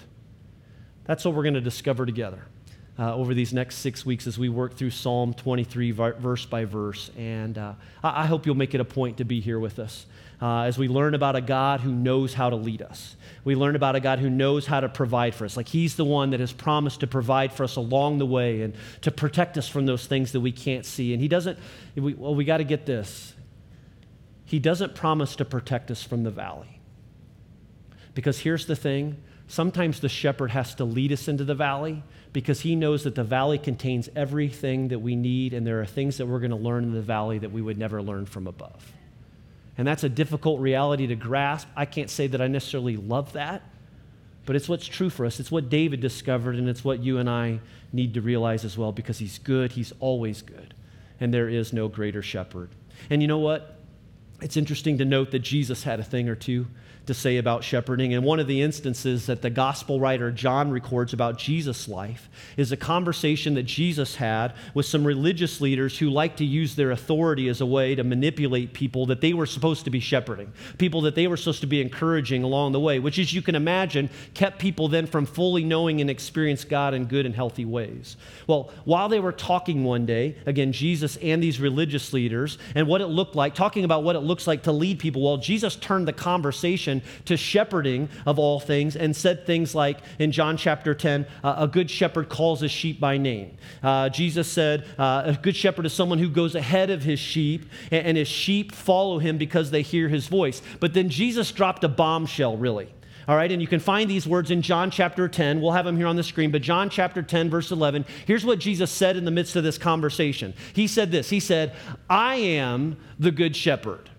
That's 1.05 1.25
what 1.25 1.33
we're 1.33 1.43
going 1.43 1.55
to 1.55 1.61
discover 1.61 2.05
together 2.05 2.45
uh, 2.99 3.15
over 3.15 3.33
these 3.33 3.53
next 3.53 3.77
six 3.77 4.05
weeks 4.05 4.27
as 4.27 4.37
we 4.37 4.49
work 4.49 4.75
through 4.75 4.91
Psalm 4.91 5.33
23, 5.33 5.91
verse 5.91 6.45
by 6.45 6.65
verse. 6.65 7.09
And 7.17 7.57
uh, 7.57 7.73
I, 8.03 8.23
I 8.23 8.25
hope 8.25 8.45
you'll 8.45 8.55
make 8.55 8.75
it 8.75 8.81
a 8.81 8.85
point 8.85 9.17
to 9.17 9.25
be 9.25 9.39
here 9.39 9.59
with 9.59 9.79
us 9.79 10.05
uh, 10.41 10.63
as 10.63 10.77
we 10.77 10.87
learn 10.87 11.15
about 11.15 11.35
a 11.35 11.41
God 11.41 11.79
who 11.79 11.91
knows 11.91 12.33
how 12.33 12.49
to 12.49 12.55
lead 12.55 12.81
us. 12.81 13.15
We 13.45 13.55
learn 13.55 13.75
about 13.75 13.95
a 13.95 13.99
God 13.99 14.19
who 14.19 14.29
knows 14.29 14.65
how 14.65 14.79
to 14.79 14.89
provide 14.89 15.33
for 15.33 15.45
us. 15.45 15.55
Like 15.55 15.69
He's 15.69 15.95
the 15.95 16.05
one 16.05 16.31
that 16.31 16.39
has 16.39 16.51
promised 16.51 16.99
to 16.99 17.07
provide 17.07 17.53
for 17.53 17.63
us 17.63 17.77
along 17.77 18.17
the 18.17 18.25
way 18.25 18.61
and 18.61 18.75
to 19.01 19.11
protect 19.11 19.57
us 19.57 19.67
from 19.67 19.85
those 19.85 20.05
things 20.05 20.33
that 20.33 20.41
we 20.41 20.51
can't 20.51 20.85
see. 20.85 21.13
And 21.13 21.21
He 21.21 21.27
doesn't, 21.27 21.57
we, 21.95 22.13
well, 22.13 22.35
we 22.35 22.45
got 22.45 22.57
to 22.57 22.63
get 22.63 22.85
this. 22.85 23.33
He 24.45 24.59
doesn't 24.59 24.95
promise 24.95 25.35
to 25.37 25.45
protect 25.45 25.89
us 25.89 26.03
from 26.03 26.23
the 26.23 26.31
valley. 26.31 26.79
Because 28.13 28.39
here's 28.39 28.65
the 28.65 28.75
thing 28.75 29.17
sometimes 29.53 29.99
the 29.99 30.09
shepherd 30.09 30.49
has 30.49 30.73
to 30.73 30.83
lead 30.83 31.11
us 31.11 31.27
into 31.27 31.43
the 31.43 31.53
valley 31.53 32.01
because 32.33 32.61
he 32.61 32.75
knows 32.75 33.03
that 33.03 33.13
the 33.13 33.23
valley 33.23 33.59
contains 33.59 34.09
everything 34.15 34.87
that 34.87 34.97
we 34.97 35.15
need, 35.15 35.53
and 35.53 35.65
there 35.65 35.79
are 35.79 35.85
things 35.85 36.17
that 36.17 36.25
we're 36.25 36.39
going 36.39 36.49
to 36.49 36.57
learn 36.57 36.83
in 36.83 36.91
the 36.91 37.03
valley 37.03 37.37
that 37.37 37.51
we 37.51 37.61
would 37.61 37.77
never 37.77 38.01
learn 38.01 38.25
from 38.25 38.47
above. 38.47 38.91
And 39.77 39.87
that's 39.87 40.03
a 40.03 40.09
difficult 40.09 40.59
reality 40.59 41.05
to 41.05 41.15
grasp. 41.15 41.67
I 41.75 41.85
can't 41.85 42.09
say 42.09 42.25
that 42.27 42.41
I 42.41 42.47
necessarily 42.47 42.97
love 42.97 43.33
that, 43.33 43.61
but 44.47 44.55
it's 44.55 44.67
what's 44.67 44.87
true 44.87 45.11
for 45.11 45.23
us. 45.23 45.39
It's 45.39 45.51
what 45.51 45.69
David 45.69 46.01
discovered, 46.01 46.55
and 46.55 46.67
it's 46.67 46.83
what 46.83 47.03
you 47.03 47.19
and 47.19 47.29
I 47.29 47.59
need 47.91 48.15
to 48.15 48.21
realize 48.21 48.65
as 48.65 48.75
well 48.75 48.91
because 48.91 49.19
he's 49.19 49.37
good, 49.37 49.73
he's 49.73 49.93
always 49.99 50.41
good, 50.41 50.73
and 51.19 51.31
there 51.31 51.47
is 51.47 51.73
no 51.73 51.87
greater 51.87 52.23
shepherd. 52.23 52.69
And 53.11 53.21
you 53.21 53.27
know 53.27 53.39
what? 53.39 53.77
It's 54.41 54.57
interesting 54.57 54.97
to 54.97 55.05
note 55.05 55.29
that 55.29 55.39
Jesus 55.39 55.83
had 55.83 55.99
a 55.99 56.03
thing 56.03 56.27
or 56.27 56.35
two 56.35 56.65
to 57.05 57.13
say 57.13 57.37
about 57.37 57.63
shepherding. 57.63 58.13
And 58.13 58.23
one 58.23 58.39
of 58.39 58.47
the 58.47 58.61
instances 58.61 59.25
that 59.25 59.41
the 59.41 59.49
gospel 59.49 59.99
writer 59.99 60.31
John 60.31 60.71
records 60.71 61.13
about 61.13 61.37
Jesus' 61.37 61.87
life 61.87 62.29
is 62.55 62.71
a 62.71 62.77
conversation 62.77 63.55
that 63.55 63.63
Jesus 63.63 64.15
had 64.15 64.53
with 64.73 64.85
some 64.85 65.05
religious 65.05 65.59
leaders 65.59 65.97
who 65.97 66.09
like 66.09 66.37
to 66.37 66.45
use 66.45 66.75
their 66.75 66.91
authority 66.91 67.49
as 67.49 67.59
a 67.59 67.65
way 67.65 67.95
to 67.95 68.03
manipulate 68.03 68.73
people 68.73 69.05
that 69.07 69.21
they 69.21 69.33
were 69.33 69.45
supposed 69.45 69.83
to 69.83 69.89
be 69.89 69.99
shepherding, 69.99 70.53
people 70.77 71.01
that 71.01 71.15
they 71.15 71.27
were 71.27 71.37
supposed 71.37 71.61
to 71.61 71.67
be 71.67 71.81
encouraging 71.81 72.43
along 72.43 72.71
the 72.71 72.79
way, 72.79 72.99
which, 72.99 73.19
as 73.19 73.33
you 73.33 73.41
can 73.41 73.55
imagine, 73.55 74.09
kept 74.33 74.59
people 74.59 74.87
then 74.87 75.05
from 75.05 75.25
fully 75.25 75.63
knowing 75.63 75.99
and 75.99 76.09
experiencing 76.09 76.69
God 76.69 76.93
in 76.93 77.05
good 77.05 77.25
and 77.25 77.35
healthy 77.35 77.65
ways. 77.65 78.15
Well, 78.47 78.71
while 78.85 79.09
they 79.09 79.19
were 79.19 79.31
talking 79.31 79.83
one 79.83 80.05
day, 80.05 80.37
again, 80.45 80.71
Jesus 80.71 81.17
and 81.17 81.43
these 81.43 81.59
religious 81.59 82.13
leaders, 82.13 82.57
and 82.75 82.87
what 82.87 83.01
it 83.01 83.07
looked 83.07 83.35
like, 83.35 83.55
talking 83.55 83.83
about 83.83 84.03
what 84.03 84.15
it 84.15 84.21
looks 84.21 84.47
like 84.47 84.63
to 84.63 84.71
lead 84.71 84.99
people, 84.99 85.21
well, 85.21 85.37
Jesus 85.37 85.75
turned 85.75 86.07
the 86.07 86.13
conversation 86.13 86.92
to 87.25 87.37
shepherding 87.37 88.09
of 88.25 88.37
all 88.37 88.59
things 88.59 88.95
and 88.95 89.15
said 89.15 89.45
things 89.45 89.73
like 89.73 89.99
in 90.19 90.31
John 90.31 90.57
chapter 90.57 90.93
10, 90.93 91.25
uh, 91.43 91.55
a 91.57 91.67
good 91.67 91.89
shepherd 91.89 92.29
calls 92.29 92.61
his 92.61 92.71
sheep 92.71 92.99
by 92.99 93.17
name. 93.17 93.57
Uh, 93.81 94.09
Jesus 94.09 94.47
said, 94.51 94.85
uh, 94.97 95.23
a 95.25 95.39
good 95.41 95.55
shepherd 95.55 95.85
is 95.85 95.93
someone 95.93 96.19
who 96.19 96.29
goes 96.29 96.55
ahead 96.55 96.89
of 96.89 97.03
his 97.03 97.19
sheep, 97.19 97.65
and, 97.91 98.07
and 98.07 98.17
his 98.17 98.27
sheep 98.27 98.71
follow 98.73 99.19
him 99.19 99.37
because 99.37 99.71
they 99.71 99.81
hear 99.81 100.09
his 100.09 100.27
voice. 100.27 100.61
But 100.79 100.93
then 100.93 101.09
Jesus 101.09 101.51
dropped 101.51 101.83
a 101.83 101.89
bombshell, 101.89 102.57
really. 102.57 102.89
All 103.27 103.37
right, 103.37 103.51
and 103.51 103.61
you 103.61 103.67
can 103.67 103.79
find 103.79 104.09
these 104.09 104.27
words 104.27 104.51
in 104.51 104.61
John 104.61 104.91
chapter 104.91 105.29
10. 105.29 105.61
We'll 105.61 105.71
have 105.71 105.85
them 105.85 105.95
here 105.95 106.07
on 106.07 106.17
the 106.17 106.23
screen, 106.23 106.51
but 106.51 106.61
John 106.61 106.89
chapter 106.89 107.21
10, 107.21 107.49
verse 107.49 107.71
11. 107.71 108.05
Here's 108.25 108.45
what 108.45 108.59
Jesus 108.59 108.91
said 108.91 109.15
in 109.15 109.23
the 109.23 109.31
midst 109.31 109.55
of 109.55 109.63
this 109.63 109.77
conversation. 109.77 110.53
He 110.73 110.87
said 110.87 111.11
this 111.11 111.29
He 111.29 111.39
said, 111.39 111.73
I 112.09 112.35
am 112.35 112.97
the 113.19 113.31
good 113.31 113.55
shepherd. 113.55 114.09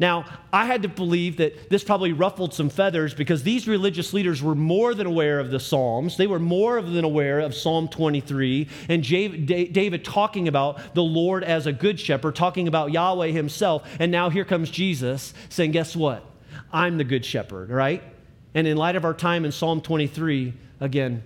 Now, 0.00 0.24
I 0.50 0.64
had 0.64 0.82
to 0.82 0.88
believe 0.88 1.36
that 1.36 1.68
this 1.68 1.84
probably 1.84 2.14
ruffled 2.14 2.54
some 2.54 2.70
feathers 2.70 3.12
because 3.12 3.42
these 3.42 3.68
religious 3.68 4.14
leaders 4.14 4.42
were 4.42 4.54
more 4.54 4.94
than 4.94 5.06
aware 5.06 5.38
of 5.38 5.50
the 5.50 5.60
Psalms. 5.60 6.16
They 6.16 6.26
were 6.26 6.38
more 6.38 6.80
than 6.80 7.04
aware 7.04 7.38
of 7.40 7.54
Psalm 7.54 7.86
23 7.86 8.66
and 8.88 9.06
David 9.06 10.02
talking 10.02 10.48
about 10.48 10.94
the 10.94 11.02
Lord 11.02 11.44
as 11.44 11.66
a 11.66 11.72
good 11.72 12.00
shepherd, 12.00 12.34
talking 12.34 12.66
about 12.66 12.92
Yahweh 12.92 13.28
himself. 13.28 13.86
And 14.00 14.10
now 14.10 14.30
here 14.30 14.46
comes 14.46 14.70
Jesus 14.70 15.34
saying, 15.50 15.72
Guess 15.72 15.94
what? 15.94 16.24
I'm 16.72 16.96
the 16.96 17.04
good 17.04 17.24
shepherd, 17.24 17.68
right? 17.68 18.02
And 18.54 18.66
in 18.66 18.78
light 18.78 18.96
of 18.96 19.04
our 19.04 19.14
time 19.14 19.44
in 19.44 19.52
Psalm 19.52 19.82
23, 19.82 20.54
again, 20.80 21.22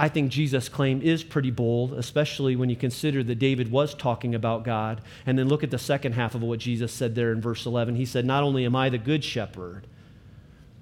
I 0.00 0.08
think 0.08 0.30
Jesus' 0.30 0.68
claim 0.68 1.02
is 1.02 1.24
pretty 1.24 1.50
bold, 1.50 1.92
especially 1.92 2.54
when 2.54 2.70
you 2.70 2.76
consider 2.76 3.24
that 3.24 3.40
David 3.40 3.72
was 3.72 3.94
talking 3.94 4.32
about 4.32 4.62
God. 4.62 5.02
And 5.26 5.36
then 5.36 5.48
look 5.48 5.64
at 5.64 5.72
the 5.72 5.78
second 5.78 6.12
half 6.12 6.36
of 6.36 6.42
what 6.42 6.60
Jesus 6.60 6.92
said 6.92 7.16
there 7.16 7.32
in 7.32 7.40
verse 7.40 7.66
11. 7.66 7.96
He 7.96 8.04
said, 8.04 8.24
Not 8.24 8.44
only 8.44 8.64
am 8.64 8.76
I 8.76 8.90
the 8.90 8.98
good 8.98 9.24
shepherd, 9.24 9.88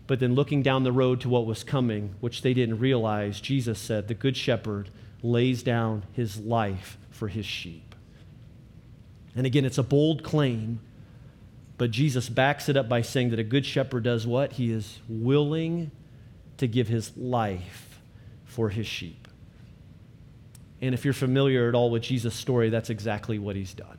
but 0.07 0.21
then 0.21 0.35
looking 0.35 0.63
down 0.63 0.85
the 0.85 0.93
road 0.93 1.23
to 1.23 1.31
what 1.31 1.47
was 1.47 1.65
coming, 1.65 2.15
which 2.21 2.43
they 2.43 2.53
didn't 2.53 2.79
realize, 2.79 3.41
Jesus 3.41 3.79
said, 3.79 4.07
The 4.07 4.15
good 4.15 4.37
shepherd 4.37 4.91
lays 5.23 5.63
down 5.63 6.05
his 6.13 6.39
life 6.39 6.99
for 7.11 7.29
his 7.29 7.47
sheep. 7.47 7.95
And 9.35 9.47
again, 9.47 9.65
it's 9.65 9.79
a 9.79 9.83
bold 9.83 10.25
claim, 10.25 10.81
but 11.79 11.91
Jesus 11.91 12.29
backs 12.29 12.69
it 12.69 12.77
up 12.77 12.87
by 12.87 13.01
saying 13.01 13.31
that 13.31 13.39
a 13.39 13.45
good 13.45 13.65
shepherd 13.65 14.05
does 14.05 14.27
what? 14.27 14.53
He 14.53 14.71
is 14.71 15.01
willing 15.09 15.91
to 16.59 16.69
give 16.69 16.89
his 16.89 17.17
life 17.17 17.86
for 18.57 18.71
his 18.71 18.87
sheep. 18.87 19.29
And 20.81 20.95
if 20.95 21.05
you're 21.05 21.13
familiar 21.13 21.69
at 21.69 21.75
all 21.75 21.91
with 21.91 22.03
Jesus' 22.03 22.35
story, 22.35 22.71
that's 22.71 22.89
exactly 22.89 23.39
what 23.39 23.55
he's 23.55 23.75
done. 23.75 23.99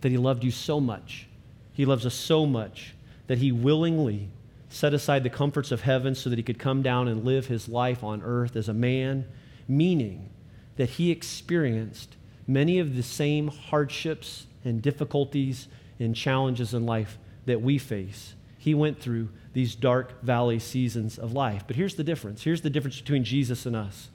That 0.00 0.10
he 0.10 0.18
loved 0.18 0.42
you 0.42 0.50
so 0.50 0.80
much, 0.80 1.28
he 1.72 1.84
loves 1.84 2.04
us 2.04 2.14
so 2.14 2.44
much, 2.44 2.94
that 3.28 3.38
he 3.38 3.52
willingly 3.52 4.30
set 4.68 4.92
aside 4.92 5.22
the 5.22 5.30
comforts 5.30 5.70
of 5.70 5.82
heaven 5.82 6.16
so 6.16 6.28
that 6.28 6.40
he 6.40 6.42
could 6.42 6.58
come 6.58 6.82
down 6.82 7.06
and 7.06 7.24
live 7.24 7.46
his 7.46 7.68
life 7.68 8.02
on 8.02 8.20
earth 8.24 8.56
as 8.56 8.68
a 8.68 8.74
man, 8.74 9.26
meaning 9.68 10.30
that 10.74 10.90
he 10.90 11.12
experienced 11.12 12.16
many 12.48 12.80
of 12.80 12.96
the 12.96 13.02
same 13.02 13.46
hardships 13.46 14.48
and 14.64 14.82
difficulties 14.82 15.68
and 16.00 16.16
challenges 16.16 16.74
in 16.74 16.84
life 16.84 17.16
that 17.46 17.62
we 17.62 17.78
face. 17.78 18.34
He 18.62 18.74
went 18.74 19.00
through 19.00 19.28
these 19.54 19.74
dark 19.74 20.22
valley 20.22 20.60
seasons 20.60 21.18
of 21.18 21.32
life. 21.32 21.64
But 21.66 21.74
here's 21.74 21.96
the 21.96 22.04
difference 22.04 22.44
here's 22.44 22.60
the 22.60 22.70
difference 22.70 23.00
between 23.00 23.24
Jesus 23.24 23.66
and 23.66 23.74
us. 23.74 24.08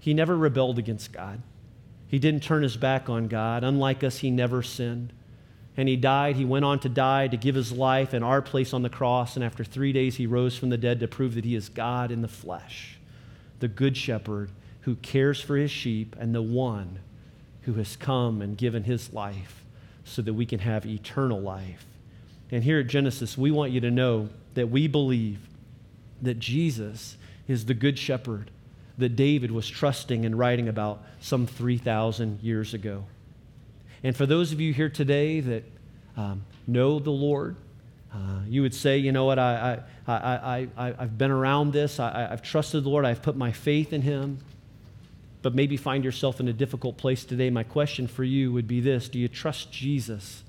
He 0.00 0.12
never 0.12 0.36
rebelled 0.36 0.76
against 0.76 1.12
God, 1.12 1.40
he 2.08 2.18
didn't 2.18 2.42
turn 2.42 2.64
his 2.64 2.76
back 2.76 3.08
on 3.08 3.28
God. 3.28 3.62
Unlike 3.62 4.02
us, 4.02 4.18
he 4.18 4.28
never 4.28 4.60
sinned. 4.60 5.12
And 5.76 5.88
he 5.88 5.94
died. 5.94 6.34
He 6.34 6.44
went 6.44 6.64
on 6.64 6.80
to 6.80 6.88
die 6.88 7.28
to 7.28 7.36
give 7.36 7.54
his 7.54 7.70
life 7.70 8.12
in 8.12 8.24
our 8.24 8.42
place 8.42 8.74
on 8.74 8.82
the 8.82 8.90
cross. 8.90 9.36
And 9.36 9.44
after 9.44 9.62
three 9.62 9.92
days, 9.92 10.16
he 10.16 10.26
rose 10.26 10.58
from 10.58 10.70
the 10.70 10.76
dead 10.76 10.98
to 10.98 11.06
prove 11.06 11.36
that 11.36 11.44
he 11.44 11.54
is 11.54 11.68
God 11.68 12.10
in 12.10 12.22
the 12.22 12.28
flesh, 12.28 12.98
the 13.60 13.68
good 13.68 13.96
shepherd 13.96 14.50
who 14.80 14.96
cares 14.96 15.40
for 15.40 15.56
his 15.56 15.70
sheep, 15.70 16.16
and 16.18 16.34
the 16.34 16.42
one 16.42 16.98
who 17.62 17.74
has 17.74 17.94
come 17.94 18.42
and 18.42 18.58
given 18.58 18.82
his 18.82 19.12
life 19.12 19.64
so 20.04 20.22
that 20.22 20.34
we 20.34 20.44
can 20.44 20.58
have 20.58 20.84
eternal 20.84 21.40
life. 21.40 21.86
And 22.52 22.62
here 22.62 22.78
at 22.78 22.86
Genesis, 22.86 23.36
we 23.36 23.50
want 23.50 23.72
you 23.72 23.80
to 23.80 23.90
know 23.90 24.28
that 24.54 24.68
we 24.68 24.86
believe 24.86 25.40
that 26.20 26.38
Jesus 26.38 27.16
is 27.48 27.64
the 27.64 27.74
good 27.74 27.98
shepherd 27.98 28.50
that 28.98 29.16
David 29.16 29.50
was 29.50 29.66
trusting 29.66 30.26
and 30.26 30.38
writing 30.38 30.68
about 30.68 31.02
some 31.20 31.46
3,000 31.46 32.40
years 32.42 32.74
ago. 32.74 33.04
And 34.04 34.14
for 34.14 34.26
those 34.26 34.52
of 34.52 34.60
you 34.60 34.74
here 34.74 34.90
today 34.90 35.40
that 35.40 35.64
um, 36.16 36.44
know 36.66 36.98
the 36.98 37.10
Lord, 37.10 37.56
uh, 38.12 38.40
you 38.46 38.60
would 38.60 38.74
say, 38.74 38.98
you 38.98 39.12
know 39.12 39.24
what, 39.24 39.38
I, 39.38 39.80
I, 40.06 40.12
I, 40.12 40.68
I, 40.76 40.94
I've 40.98 41.16
been 41.16 41.30
around 41.30 41.72
this, 41.72 41.98
I, 41.98 42.28
I've 42.30 42.42
trusted 42.42 42.84
the 42.84 42.90
Lord, 42.90 43.06
I've 43.06 43.22
put 43.22 43.34
my 43.34 43.50
faith 43.50 43.94
in 43.94 44.02
Him, 44.02 44.38
but 45.40 45.54
maybe 45.54 45.78
find 45.78 46.04
yourself 46.04 46.38
in 46.38 46.48
a 46.48 46.52
difficult 46.52 46.98
place 46.98 47.24
today. 47.24 47.48
My 47.48 47.62
question 47.62 48.06
for 48.06 48.24
you 48.24 48.52
would 48.52 48.68
be 48.68 48.80
this. 48.80 49.08
Do 49.08 49.18
you 49.18 49.28
trust 49.28 49.72
Jesus 49.72 50.42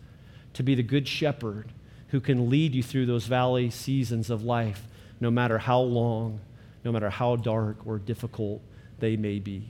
to 0.53 0.63
be 0.63 0.75
the 0.75 0.83
good 0.83 1.07
shepherd 1.07 1.69
who 2.13 2.21
can 2.21 2.47
lead 2.47 2.75
you 2.75 2.83
through 2.83 3.07
those 3.07 3.25
valley 3.25 3.71
seasons 3.71 4.29
of 4.29 4.43
life, 4.43 4.83
no 5.19 5.31
matter 5.31 5.57
how 5.57 5.79
long, 5.79 6.39
no 6.85 6.91
matter 6.91 7.09
how 7.09 7.35
dark 7.35 7.75
or 7.87 7.97
difficult 7.97 8.61
they 8.99 9.17
may 9.17 9.39
be. 9.39 9.67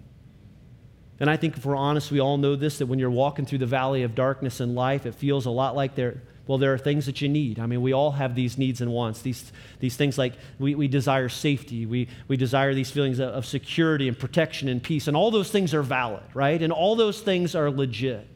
And 1.21 1.29
I 1.29 1.37
think 1.37 1.55
if 1.55 1.65
we're 1.65 1.77
honest, 1.77 2.11
we 2.11 2.19
all 2.19 2.37
know 2.37 2.57
this 2.57 2.79
that 2.79 2.87
when 2.87 2.99
you're 2.99 3.09
walking 3.09 3.45
through 3.45 3.59
the 3.59 3.65
valley 3.65 4.03
of 4.03 4.13
darkness 4.13 4.59
in 4.59 4.75
life, 4.75 5.05
it 5.05 5.15
feels 5.15 5.45
a 5.45 5.49
lot 5.51 5.73
like 5.73 5.95
there, 5.95 6.21
well, 6.45 6.57
there 6.57 6.73
are 6.73 6.77
things 6.77 7.05
that 7.05 7.21
you 7.21 7.29
need. 7.29 7.59
I 7.59 7.65
mean, 7.65 7.81
we 7.81 7.93
all 7.93 8.11
have 8.11 8.35
these 8.35 8.57
needs 8.57 8.81
and 8.81 8.91
wants. 8.91 9.21
These, 9.21 9.53
these 9.79 9.95
things 9.95 10.17
like 10.17 10.33
we, 10.59 10.75
we 10.75 10.89
desire 10.89 11.29
safety, 11.29 11.85
we, 11.85 12.09
we 12.27 12.35
desire 12.35 12.73
these 12.73 12.91
feelings 12.91 13.19
of, 13.19 13.29
of 13.29 13.45
security 13.45 14.09
and 14.09 14.19
protection 14.19 14.67
and 14.67 14.83
peace. 14.83 15.07
And 15.07 15.15
all 15.15 15.31
those 15.31 15.49
things 15.49 15.73
are 15.73 15.81
valid, 15.81 16.23
right? 16.33 16.61
And 16.61 16.73
all 16.73 16.97
those 16.97 17.21
things 17.21 17.55
are 17.55 17.71
legit. 17.71 18.32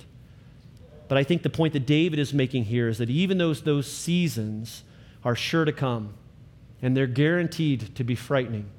But 1.07 1.17
I 1.17 1.23
think 1.23 1.43
the 1.43 1.49
point 1.49 1.73
that 1.73 1.85
David 1.85 2.19
is 2.19 2.33
making 2.33 2.65
here 2.65 2.89
is 2.89 2.97
that 2.97 3.09
even 3.09 3.37
those, 3.37 3.61
those 3.61 3.91
seasons 3.91 4.83
are 5.23 5.35
sure 5.35 5.65
to 5.65 5.71
come, 5.71 6.13
and 6.81 6.95
they're 6.95 7.07
guaranteed 7.07 7.95
to 7.95 8.03
be 8.03 8.15
frightening. 8.15 8.69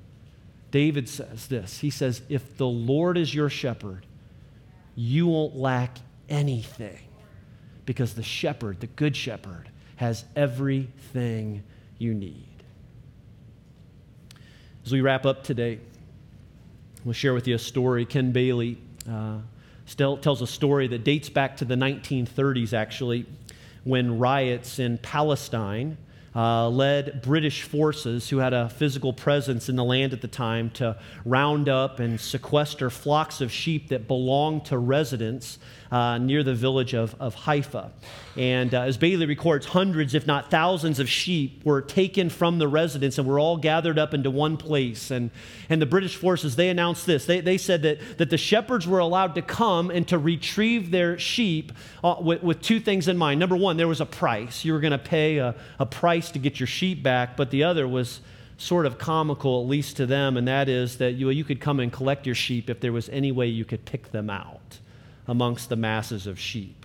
David 0.70 1.08
says 1.08 1.46
this 1.46 1.80
He 1.80 1.90
says, 1.90 2.22
If 2.28 2.56
the 2.56 2.66
Lord 2.66 3.16
is 3.16 3.34
your 3.34 3.48
shepherd, 3.48 4.06
you 4.94 5.26
won't 5.28 5.56
lack 5.56 5.98
anything 6.28 6.98
because 7.86 8.14
the 8.14 8.22
shepherd, 8.22 8.80
the 8.80 8.86
good 8.86 9.16
shepherd, 9.16 9.70
has 9.96 10.24
everything 10.36 11.62
you 11.98 12.12
need. 12.12 12.44
As 14.84 14.92
we 14.92 15.00
wrap 15.00 15.24
up 15.24 15.42
today, 15.42 15.80
we'll 17.04 17.14
share 17.14 17.34
with 17.34 17.48
you 17.48 17.54
a 17.54 17.58
story. 17.58 18.04
Ken 18.04 18.32
Bailey 18.32 18.78
uh, 19.10 19.38
still 19.88 20.18
tells 20.18 20.42
a 20.42 20.46
story 20.46 20.86
that 20.86 21.02
dates 21.02 21.30
back 21.30 21.56
to 21.56 21.64
the 21.64 21.74
1930s, 21.74 22.74
actually, 22.74 23.24
when 23.84 24.18
riots 24.18 24.78
in 24.78 24.98
Palestine 24.98 25.96
uh, 26.38 26.68
led 26.68 27.20
British 27.20 27.62
forces 27.64 28.28
who 28.28 28.38
had 28.38 28.52
a 28.52 28.68
physical 28.68 29.12
presence 29.12 29.68
in 29.68 29.74
the 29.74 29.82
land 29.82 30.12
at 30.12 30.20
the 30.20 30.28
time 30.28 30.70
to 30.70 30.96
round 31.24 31.68
up 31.68 31.98
and 31.98 32.20
sequester 32.20 32.90
flocks 32.90 33.40
of 33.40 33.50
sheep 33.50 33.88
that 33.88 34.06
belonged 34.06 34.64
to 34.64 34.78
residents 34.78 35.58
uh, 35.90 36.18
near 36.18 36.42
the 36.42 36.54
village 36.54 36.94
of, 36.94 37.16
of 37.18 37.34
Haifa. 37.34 37.90
And 38.36 38.72
uh, 38.72 38.82
as 38.82 38.96
Bailey 38.96 39.26
records, 39.26 39.66
hundreds, 39.66 40.14
if 40.14 40.26
not 40.26 40.48
thousands, 40.48 41.00
of 41.00 41.08
sheep 41.08 41.64
were 41.64 41.80
taken 41.80 42.30
from 42.30 42.58
the 42.58 42.68
residents 42.68 43.18
and 43.18 43.26
were 43.26 43.40
all 43.40 43.56
gathered 43.56 43.98
up 43.98 44.14
into 44.14 44.30
one 44.30 44.56
place. 44.56 45.10
And, 45.10 45.30
and 45.68 45.82
the 45.82 45.86
British 45.86 46.14
forces, 46.14 46.54
they 46.54 46.68
announced 46.68 47.04
this. 47.04 47.26
They, 47.26 47.40
they 47.40 47.58
said 47.58 47.82
that, 47.82 48.18
that 48.18 48.30
the 48.30 48.38
shepherds 48.38 48.86
were 48.86 49.00
allowed 49.00 49.34
to 49.34 49.42
come 49.42 49.90
and 49.90 50.06
to 50.08 50.18
retrieve 50.18 50.92
their 50.92 51.18
sheep 51.18 51.72
uh, 52.04 52.16
with, 52.20 52.42
with 52.44 52.62
two 52.62 52.78
things 52.78 53.08
in 53.08 53.16
mind. 53.16 53.40
Number 53.40 53.56
one, 53.56 53.76
there 53.76 53.88
was 53.88 54.00
a 54.00 54.06
price. 54.06 54.64
You 54.64 54.74
were 54.74 54.80
going 54.80 54.92
to 54.92 54.98
pay 54.98 55.38
a, 55.38 55.56
a 55.80 55.86
price 56.28 56.32
to 56.32 56.38
get 56.38 56.60
your 56.60 56.66
sheep 56.66 57.02
back, 57.02 57.36
but 57.36 57.50
the 57.50 57.64
other 57.64 57.86
was 57.88 58.20
sort 58.58 58.86
of 58.86 58.98
comical, 58.98 59.62
at 59.62 59.68
least 59.68 59.96
to 59.96 60.06
them, 60.06 60.36
and 60.36 60.46
that 60.48 60.68
is 60.68 60.98
that 60.98 61.12
you, 61.12 61.30
you 61.30 61.44
could 61.44 61.60
come 61.60 61.80
and 61.80 61.92
collect 61.92 62.26
your 62.26 62.34
sheep 62.34 62.68
if 62.68 62.80
there 62.80 62.92
was 62.92 63.08
any 63.10 63.32
way 63.32 63.46
you 63.46 63.64
could 63.64 63.84
pick 63.84 64.10
them 64.10 64.28
out 64.28 64.78
amongst 65.26 65.68
the 65.68 65.76
masses 65.76 66.26
of 66.26 66.38
sheep. 66.38 66.77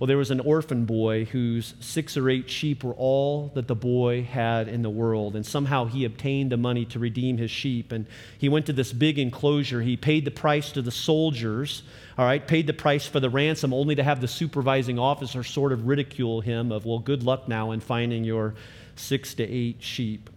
Well, 0.00 0.06
there 0.06 0.16
was 0.16 0.30
an 0.30 0.40
orphan 0.40 0.86
boy 0.86 1.26
whose 1.26 1.74
six 1.78 2.16
or 2.16 2.30
eight 2.30 2.48
sheep 2.48 2.82
were 2.82 2.94
all 2.94 3.48
that 3.52 3.68
the 3.68 3.74
boy 3.74 4.22
had 4.22 4.66
in 4.66 4.80
the 4.80 4.88
world. 4.88 5.36
And 5.36 5.44
somehow 5.44 5.84
he 5.84 6.06
obtained 6.06 6.50
the 6.50 6.56
money 6.56 6.86
to 6.86 6.98
redeem 6.98 7.36
his 7.36 7.50
sheep. 7.50 7.92
And 7.92 8.06
he 8.38 8.48
went 8.48 8.64
to 8.66 8.72
this 8.72 8.94
big 8.94 9.18
enclosure. 9.18 9.82
He 9.82 9.98
paid 9.98 10.24
the 10.24 10.30
price 10.30 10.72
to 10.72 10.80
the 10.80 10.90
soldiers, 10.90 11.82
all 12.16 12.24
right, 12.24 12.48
paid 12.48 12.66
the 12.66 12.72
price 12.72 13.06
for 13.06 13.20
the 13.20 13.28
ransom, 13.28 13.74
only 13.74 13.94
to 13.94 14.02
have 14.02 14.22
the 14.22 14.28
supervising 14.28 14.98
officer 14.98 15.44
sort 15.44 15.70
of 15.70 15.86
ridicule 15.86 16.40
him 16.40 16.72
of, 16.72 16.86
well, 16.86 16.98
good 16.98 17.22
luck 17.22 17.46
now 17.46 17.72
in 17.72 17.80
finding 17.80 18.24
your 18.24 18.54
six 18.96 19.34
to 19.34 19.42
eight 19.42 19.82
sheep. 19.82 20.30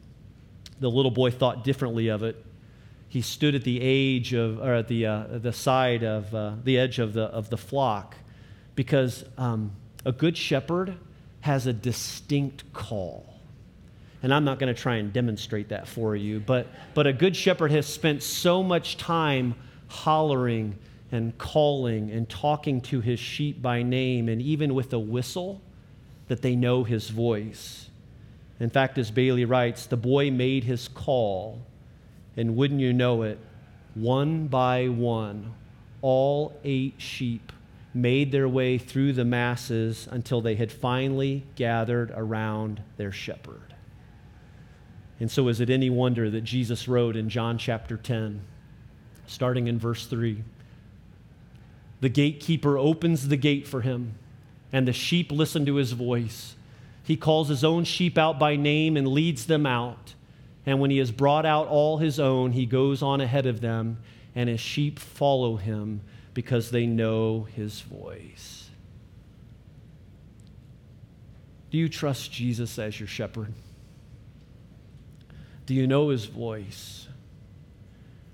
The 0.82 0.92
little 0.92 1.10
boy 1.10 1.32
thought 1.32 1.64
differently 1.64 2.10
of 2.10 2.22
it 2.22 2.36
he 3.08 3.22
stood 3.22 3.54
at 3.54 3.64
the 3.64 3.80
age 3.80 4.34
of, 4.34 4.60
or 4.60 4.74
at 4.74 4.88
the, 4.88 5.06
uh, 5.06 5.24
the 5.34 5.54
side 5.54 6.04
of 6.04 6.34
uh, 6.34 6.54
the 6.64 6.80
edge 6.80 6.98
of 6.98 7.14
the, 7.14 7.26
of 7.26 7.50
the 7.50 7.58
flock 7.58 8.16
because 8.76 9.24
um, 9.38 9.72
a 10.06 10.12
good 10.12 10.38
shepherd 10.38 10.96
has 11.42 11.68
a 11.68 11.74
distinct 11.74 12.72
call. 12.74 13.26
And 14.22 14.34
I'm 14.34 14.46
not 14.46 14.58
going 14.60 14.74
to 14.74 14.82
try 14.82 14.96
and 14.96 15.12
demonstrate 15.12 15.70
that 15.70 15.88
for 15.88 16.16
you, 16.16 16.40
but, 16.40 16.68
but 16.94 17.08
a 17.08 17.14
good 17.14 17.36
shepherd 17.36 17.72
has 17.72 17.86
spent 17.86 18.24
so 18.24 18.64
much 18.64 18.98
time 18.98 19.56
hollering 19.88 20.78
and 21.12 21.38
calling 21.38 22.10
and 22.10 22.28
talking 22.28 22.82
to 22.82 23.02
his 23.02 23.20
sheep 23.20 23.62
by 23.62 23.84
name 23.84 24.30
and 24.30 24.42
even 24.42 24.74
with 24.74 24.94
a 24.94 25.00
whistle 25.00 25.62
that 26.28 26.42
they 26.42 26.56
know 26.56 26.84
his 26.84 27.10
voice. 27.10 27.90
In 28.60 28.70
fact, 28.70 28.98
as 28.98 29.12
Bailey 29.12 29.46
writes, 29.46 29.86
the 29.86 29.98
boy 29.98 30.32
made 30.32 30.64
his 30.64 30.88
call 30.88 31.62
and 32.36 32.56
wouldn't 32.56 32.80
you 32.80 32.94
know 32.94 33.22
it, 33.24 33.38
one 33.94 34.48
by 34.48 34.88
one, 34.88 35.54
all 36.02 36.58
eight 36.64 36.96
sheep 36.98 37.52
made 37.94 38.32
their 38.32 38.50
way 38.50 38.78
through 38.78 39.14
the 39.14 39.26
masses 39.26 40.08
until 40.10 40.42
they 40.42 40.56
had 40.56 40.72
finally 40.72 41.44
gathered 41.56 42.12
around 42.16 42.82
their 42.98 43.12
shepherd. 43.12 43.74
And 45.20 45.30
so, 45.30 45.48
is 45.48 45.60
it 45.60 45.70
any 45.70 45.90
wonder 45.90 46.30
that 46.30 46.42
Jesus 46.42 46.88
wrote 46.88 47.16
in 47.16 47.30
John 47.30 47.58
chapter 47.58 47.96
10, 47.96 48.42
starting 49.28 49.68
in 49.68 49.78
verse 49.78 50.08
3 50.08 50.44
The 52.02 52.10
gatekeeper 52.10 52.78
opens 52.78 53.28
the 53.28 53.38
gate 53.38 53.68
for 53.68 53.82
him, 53.82 54.16
and 54.72 54.88
the 54.88 54.94
sheep 54.94 55.32
listen 55.32 55.66
to 55.68 55.76
his 55.76 55.92
voice. 55.92 56.56
He 57.04 57.16
calls 57.16 57.50
his 57.50 57.64
own 57.64 57.84
sheep 57.84 58.18
out 58.18 58.40
by 58.40 58.56
name 58.56 58.98
and 58.98 59.08
leads 59.08 59.46
them 59.46 59.66
out. 59.66 60.16
And 60.66 60.80
when 60.80 60.90
he 60.90 60.98
has 60.98 61.12
brought 61.12 61.46
out 61.46 61.68
all 61.68 61.98
his 61.98 62.20
own, 62.20 62.54
he 62.54 62.66
goes 62.66 63.04
on 63.04 63.20
ahead 63.22 63.46
of 63.46 63.60
them, 63.62 63.98
and 64.34 64.50
his 64.50 64.62
sheep 64.62 64.98
follow 64.98 65.58
him 65.58 66.02
because 66.34 66.72
they 66.72 66.86
know 66.86 67.44
his 67.56 67.82
voice. 67.82 68.70
Do 71.70 71.78
you 71.78 71.90
trust 71.90 72.32
Jesus 72.32 72.78
as 72.78 73.00
your 73.00 73.08
shepherd? 73.08 73.54
Do 75.66 75.74
you 75.74 75.88
know 75.88 76.10
his 76.10 76.26
voice? 76.26 77.08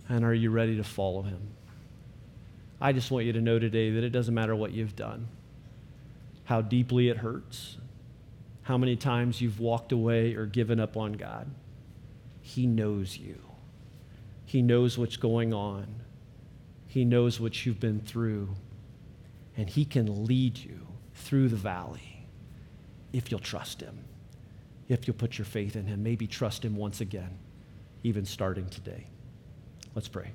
And 0.07 0.25
are 0.25 0.33
you 0.33 0.49
ready 0.49 0.77
to 0.77 0.83
follow 0.83 1.21
him? 1.21 1.39
I 2.81 2.93
just 2.93 3.11
want 3.11 3.25
you 3.25 3.33
to 3.33 3.41
know 3.41 3.59
today 3.59 3.91
that 3.91 4.03
it 4.03 4.09
doesn't 4.09 4.33
matter 4.33 4.55
what 4.55 4.71
you've 4.71 4.95
done, 4.95 5.27
how 6.45 6.61
deeply 6.61 7.09
it 7.09 7.17
hurts, 7.17 7.77
how 8.63 8.77
many 8.77 8.95
times 8.95 9.41
you've 9.41 9.59
walked 9.59 9.91
away 9.91 10.33
or 10.35 10.45
given 10.45 10.79
up 10.79 10.95
on 10.97 11.13
God. 11.13 11.49
He 12.41 12.65
knows 12.65 13.17
you. 13.17 13.39
He 14.45 14.61
knows 14.61 14.97
what's 14.97 15.17
going 15.17 15.53
on. 15.53 15.87
He 16.89 17.05
knows 17.05 17.39
what 17.39 17.65
you've 17.65 17.79
been 17.79 17.99
through. 17.99 18.49
And 19.55 19.69
He 19.69 19.85
can 19.85 20.25
lead 20.25 20.57
you 20.57 20.79
through 21.13 21.49
the 21.49 21.55
valley 21.55 22.25
if 23.13 23.29
you'll 23.29 23.39
trust 23.39 23.79
Him, 23.79 23.97
if 24.87 25.07
you'll 25.07 25.15
put 25.15 25.37
your 25.37 25.45
faith 25.45 25.75
in 25.75 25.85
Him. 25.85 26.03
Maybe 26.03 26.27
trust 26.27 26.65
Him 26.65 26.75
once 26.75 26.99
again, 26.99 27.37
even 28.03 28.25
starting 28.25 28.67
today. 28.69 29.05
Let's 29.93 30.07
pray. 30.07 30.31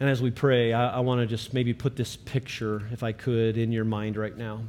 And 0.00 0.10
as 0.10 0.20
we 0.20 0.30
pray, 0.30 0.72
I, 0.72 0.96
I 0.96 1.00
want 1.00 1.20
to 1.20 1.26
just 1.26 1.54
maybe 1.54 1.72
put 1.72 1.96
this 1.96 2.16
picture, 2.16 2.82
if 2.92 3.02
I 3.02 3.12
could, 3.12 3.56
in 3.56 3.72
your 3.72 3.84
mind 3.84 4.16
right 4.16 4.36
now. 4.36 4.62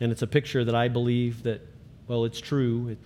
And 0.00 0.12
it's 0.12 0.22
a 0.22 0.26
picture 0.28 0.64
that 0.64 0.74
I 0.76 0.88
believe 0.88 1.42
that, 1.42 1.60
well, 2.06 2.24
it's 2.24 2.40
true. 2.40 2.88
It, 2.90 2.98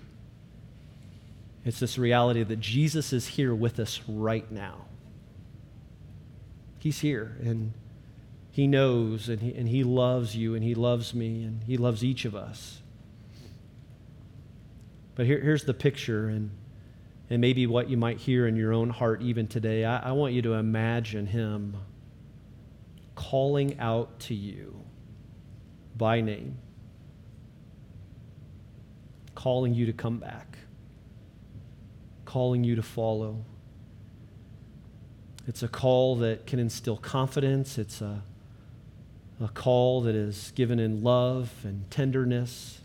it's 1.64 1.80
this 1.80 1.98
reality 1.98 2.42
that 2.42 2.60
Jesus 2.60 3.12
is 3.12 3.26
here 3.26 3.54
with 3.54 3.78
us 3.78 4.00
right 4.08 4.50
now. 4.50 4.86
He's 6.78 7.00
here, 7.00 7.36
and 7.40 7.72
He 8.50 8.66
knows, 8.66 9.28
and 9.28 9.40
He, 9.40 9.54
and 9.54 9.68
he 9.68 9.84
loves 9.84 10.34
you, 10.36 10.54
and 10.54 10.64
He 10.64 10.74
loves 10.74 11.14
me, 11.14 11.44
and 11.44 11.62
He 11.64 11.76
loves 11.76 12.02
each 12.02 12.24
of 12.24 12.34
us. 12.34 12.82
But 15.14 15.26
here, 15.26 15.40
here's 15.40 15.64
the 15.64 15.74
picture, 15.74 16.28
and, 16.28 16.50
and 17.30 17.40
maybe 17.40 17.66
what 17.66 17.88
you 17.88 17.96
might 17.96 18.18
hear 18.18 18.46
in 18.46 18.56
your 18.56 18.72
own 18.72 18.90
heart 18.90 19.22
even 19.22 19.46
today. 19.46 19.84
I, 19.84 20.10
I 20.10 20.12
want 20.12 20.34
you 20.34 20.42
to 20.42 20.54
imagine 20.54 21.26
Him 21.26 21.76
calling 23.14 23.78
out 23.78 24.18
to 24.20 24.34
you 24.34 24.82
by 25.96 26.20
name 26.20 26.58
calling 29.34 29.74
you 29.74 29.86
to 29.86 29.92
come 29.92 30.18
back, 30.18 30.51
calling 32.32 32.64
you 32.64 32.74
to 32.74 32.82
follow. 32.82 33.44
It's 35.46 35.62
a 35.62 35.68
call 35.68 36.16
that 36.16 36.46
can 36.46 36.58
instill 36.58 36.96
confidence. 36.96 37.76
It's 37.76 38.00
a, 38.00 38.22
a 39.38 39.48
call 39.48 40.00
that 40.00 40.14
is 40.14 40.50
given 40.54 40.80
in 40.80 41.02
love 41.02 41.52
and 41.62 41.90
tenderness. 41.90 42.80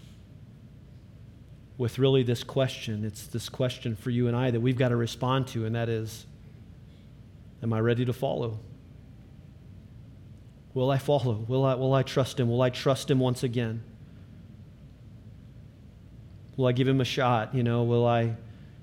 With 1.78 1.98
really 1.98 2.24
this 2.24 2.44
question, 2.44 3.06
it's 3.06 3.26
this 3.26 3.48
question 3.48 3.96
for 3.96 4.10
you 4.10 4.28
and 4.28 4.36
I 4.36 4.52
that 4.52 4.60
we've 4.60 4.78
got 4.78 4.90
to 4.90 4.98
respond 4.98 5.48
to, 5.50 5.66
and 5.66 5.76
that 5.76 5.88
is 5.88 6.26
Am 7.64 7.72
I 7.72 7.80
ready 7.80 8.04
to 8.04 8.14
follow? 8.14 8.60
Will 10.74 10.92
I 10.92 10.98
follow? 10.98 11.46
Will 11.48 11.64
I, 11.64 11.76
will 11.76 11.94
I 11.94 12.04
trust 12.04 12.38
him? 12.38 12.50
Will 12.50 12.62
I 12.62 12.70
trust 12.70 13.10
him 13.10 13.20
once 13.20 13.44
again? 13.44 13.82
Will 16.58 16.68
I 16.68 16.74
give 16.74 16.88
him 16.88 17.00
a 17.00 17.06
shot? 17.06 17.56
You 17.56 17.64
know, 17.64 17.84
will 17.84 18.06
I 18.06 18.36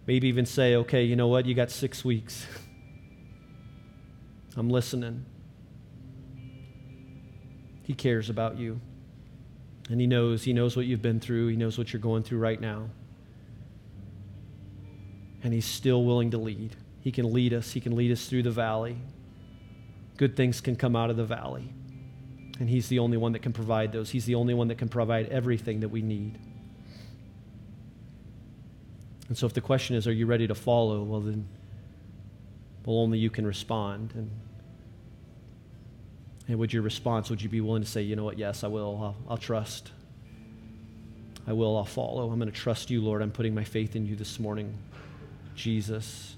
maybe 0.06 0.28
even 0.28 0.46
say, 0.46 0.76
okay, 0.76 1.04
you 1.04 1.16
know 1.16 1.28
what? 1.28 1.46
You 1.46 1.54
got 1.54 1.70
six 1.70 2.04
weeks. 2.04 2.46
I'm 4.56 4.68
listening. 4.68 5.24
He 7.82 7.94
cares 7.94 8.30
about 8.30 8.58
you. 8.58 8.80
And 9.90 10.00
he 10.00 10.06
knows, 10.06 10.42
he 10.42 10.52
knows 10.52 10.76
what 10.76 10.86
you've 10.86 11.02
been 11.02 11.20
through. 11.20 11.48
He 11.48 11.56
knows 11.56 11.76
what 11.76 11.92
you're 11.92 12.00
going 12.00 12.22
through 12.22 12.38
right 12.38 12.60
now. 12.60 12.88
And 15.42 15.52
he's 15.52 15.66
still 15.66 16.04
willing 16.04 16.30
to 16.30 16.38
lead. 16.38 16.76
He 17.00 17.12
can 17.12 17.32
lead 17.32 17.52
us. 17.52 17.72
He 17.72 17.80
can 17.80 17.94
lead 17.94 18.10
us 18.10 18.26
through 18.26 18.44
the 18.44 18.50
valley. 18.50 18.96
Good 20.16 20.36
things 20.36 20.60
can 20.62 20.76
come 20.76 20.96
out 20.96 21.10
of 21.10 21.16
the 21.16 21.24
valley. 21.24 21.70
And 22.58 22.70
he's 22.70 22.88
the 22.88 23.00
only 23.00 23.18
one 23.18 23.32
that 23.32 23.40
can 23.40 23.52
provide 23.52 23.92
those. 23.92 24.10
He's 24.10 24.24
the 24.24 24.36
only 24.36 24.54
one 24.54 24.68
that 24.68 24.78
can 24.78 24.88
provide 24.88 25.28
everything 25.28 25.80
that 25.80 25.88
we 25.88 26.00
need. 26.00 26.38
And 29.28 29.36
so 29.36 29.46
if 29.46 29.54
the 29.54 29.60
question 29.60 29.96
is, 29.96 30.06
are 30.06 30.12
you 30.12 30.26
ready 30.26 30.46
to 30.46 30.54
follow? 30.54 31.02
Well, 31.02 31.20
then, 31.20 31.46
well, 32.84 32.98
only 32.98 33.18
you 33.18 33.30
can 33.30 33.46
respond. 33.46 34.12
And 34.14 34.30
and 36.46 36.58
would 36.58 36.72
your 36.72 36.82
response, 36.82 37.30
would 37.30 37.40
you 37.40 37.48
be 37.48 37.60
willing 37.60 37.82
to 37.82 37.88
say, 37.88 38.02
you 38.02 38.16
know 38.16 38.24
what, 38.24 38.38
yes, 38.38 38.64
I 38.64 38.68
will. 38.68 38.98
I'll, 39.02 39.16
I'll 39.30 39.38
trust. 39.38 39.90
I 41.46 41.52
will. 41.52 41.76
I'll 41.76 41.84
follow. 41.84 42.30
I'm 42.30 42.38
going 42.38 42.50
to 42.50 42.56
trust 42.58 42.90
you, 42.90 43.02
Lord. 43.02 43.22
I'm 43.22 43.30
putting 43.30 43.54
my 43.54 43.64
faith 43.64 43.96
in 43.96 44.06
you 44.06 44.16
this 44.16 44.38
morning, 44.38 44.76
Jesus. 45.54 46.36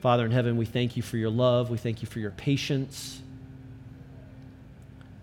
Father 0.00 0.24
in 0.24 0.32
heaven, 0.32 0.56
we 0.56 0.64
thank 0.64 0.96
you 0.96 1.02
for 1.02 1.16
your 1.16 1.30
love. 1.30 1.70
We 1.70 1.78
thank 1.78 2.02
you 2.02 2.08
for 2.08 2.18
your 2.18 2.30
patience. 2.30 3.20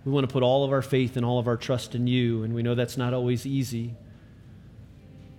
We 0.05 0.11
want 0.11 0.27
to 0.27 0.31
put 0.31 0.43
all 0.43 0.63
of 0.63 0.71
our 0.71 0.81
faith 0.81 1.17
and 1.17 1.25
all 1.25 1.39
of 1.39 1.47
our 1.47 1.57
trust 1.57 1.95
in 1.95 2.07
you, 2.07 2.43
and 2.43 2.53
we 2.53 2.61
know 2.61 2.75
that's 2.75 2.97
not 2.97 3.13
always 3.13 3.45
easy. 3.45 3.95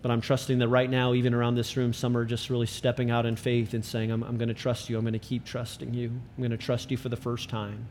But 0.06 0.12
I'm 0.12 0.20
trusting 0.20 0.60
that 0.60 0.68
right 0.68 0.88
now, 0.88 1.14
even 1.14 1.34
around 1.34 1.56
this 1.56 1.76
room, 1.76 1.92
some 1.92 2.16
are 2.16 2.24
just 2.24 2.48
really 2.48 2.68
stepping 2.68 3.10
out 3.10 3.26
in 3.26 3.34
faith 3.34 3.74
and 3.74 3.84
saying, 3.84 4.12
I'm, 4.12 4.22
I'm 4.22 4.38
going 4.38 4.46
to 4.46 4.54
trust 4.54 4.88
you. 4.88 4.96
I'm 4.96 5.02
going 5.02 5.14
to 5.14 5.18
keep 5.18 5.44
trusting 5.44 5.94
you. 5.94 6.10
I'm 6.10 6.38
going 6.38 6.52
to 6.52 6.56
trust 6.56 6.92
you 6.92 6.96
for 6.96 7.08
the 7.08 7.16
first 7.16 7.48
time. 7.48 7.88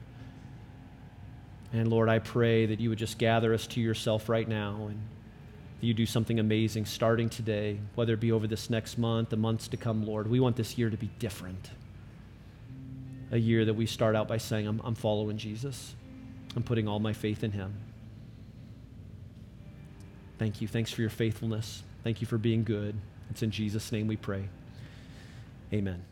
And 1.73 1.89
Lord, 1.89 2.07
I 2.07 2.19
pray 2.19 2.67
that 2.67 2.79
you 2.79 2.87
would 2.87 2.99
just 2.99 3.17
gather 3.17 3.53
us 3.53 3.67
to 3.67 3.81
yourself 3.81 4.29
right 4.29 4.47
now 4.47 4.87
and 4.87 5.01
you 5.81 5.93
do 5.93 6.05
something 6.05 6.39
amazing 6.39 6.85
starting 6.85 7.27
today, 7.27 7.81
whether 7.95 8.13
it 8.13 8.21
be 8.21 8.31
over 8.31 8.47
this 8.47 8.69
next 8.69 8.97
month, 8.97 9.31
the 9.31 9.35
months 9.35 9.67
to 9.67 9.75
come, 9.75 10.05
Lord. 10.05 10.29
We 10.29 10.39
want 10.39 10.55
this 10.55 10.77
year 10.77 10.89
to 10.89 10.95
be 10.95 11.09
different. 11.19 11.69
A 13.33 13.37
year 13.37 13.65
that 13.65 13.73
we 13.73 13.85
start 13.85 14.15
out 14.15 14.29
by 14.29 14.37
saying, 14.37 14.67
I'm, 14.67 14.79
I'm 14.85 14.95
following 14.95 15.37
Jesus, 15.37 15.93
I'm 16.55 16.63
putting 16.63 16.87
all 16.87 17.01
my 17.01 17.11
faith 17.11 17.43
in 17.43 17.51
him. 17.51 17.73
Thank 20.39 20.61
you. 20.61 20.69
Thanks 20.69 20.93
for 20.93 21.01
your 21.01 21.09
faithfulness. 21.09 21.83
Thank 22.05 22.21
you 22.21 22.27
for 22.27 22.37
being 22.37 22.63
good. 22.63 22.95
It's 23.31 23.41
in 23.41 23.49
Jesus' 23.49 23.91
name 23.91 24.05
we 24.05 24.15
pray. 24.15 24.47
Amen. 25.73 26.05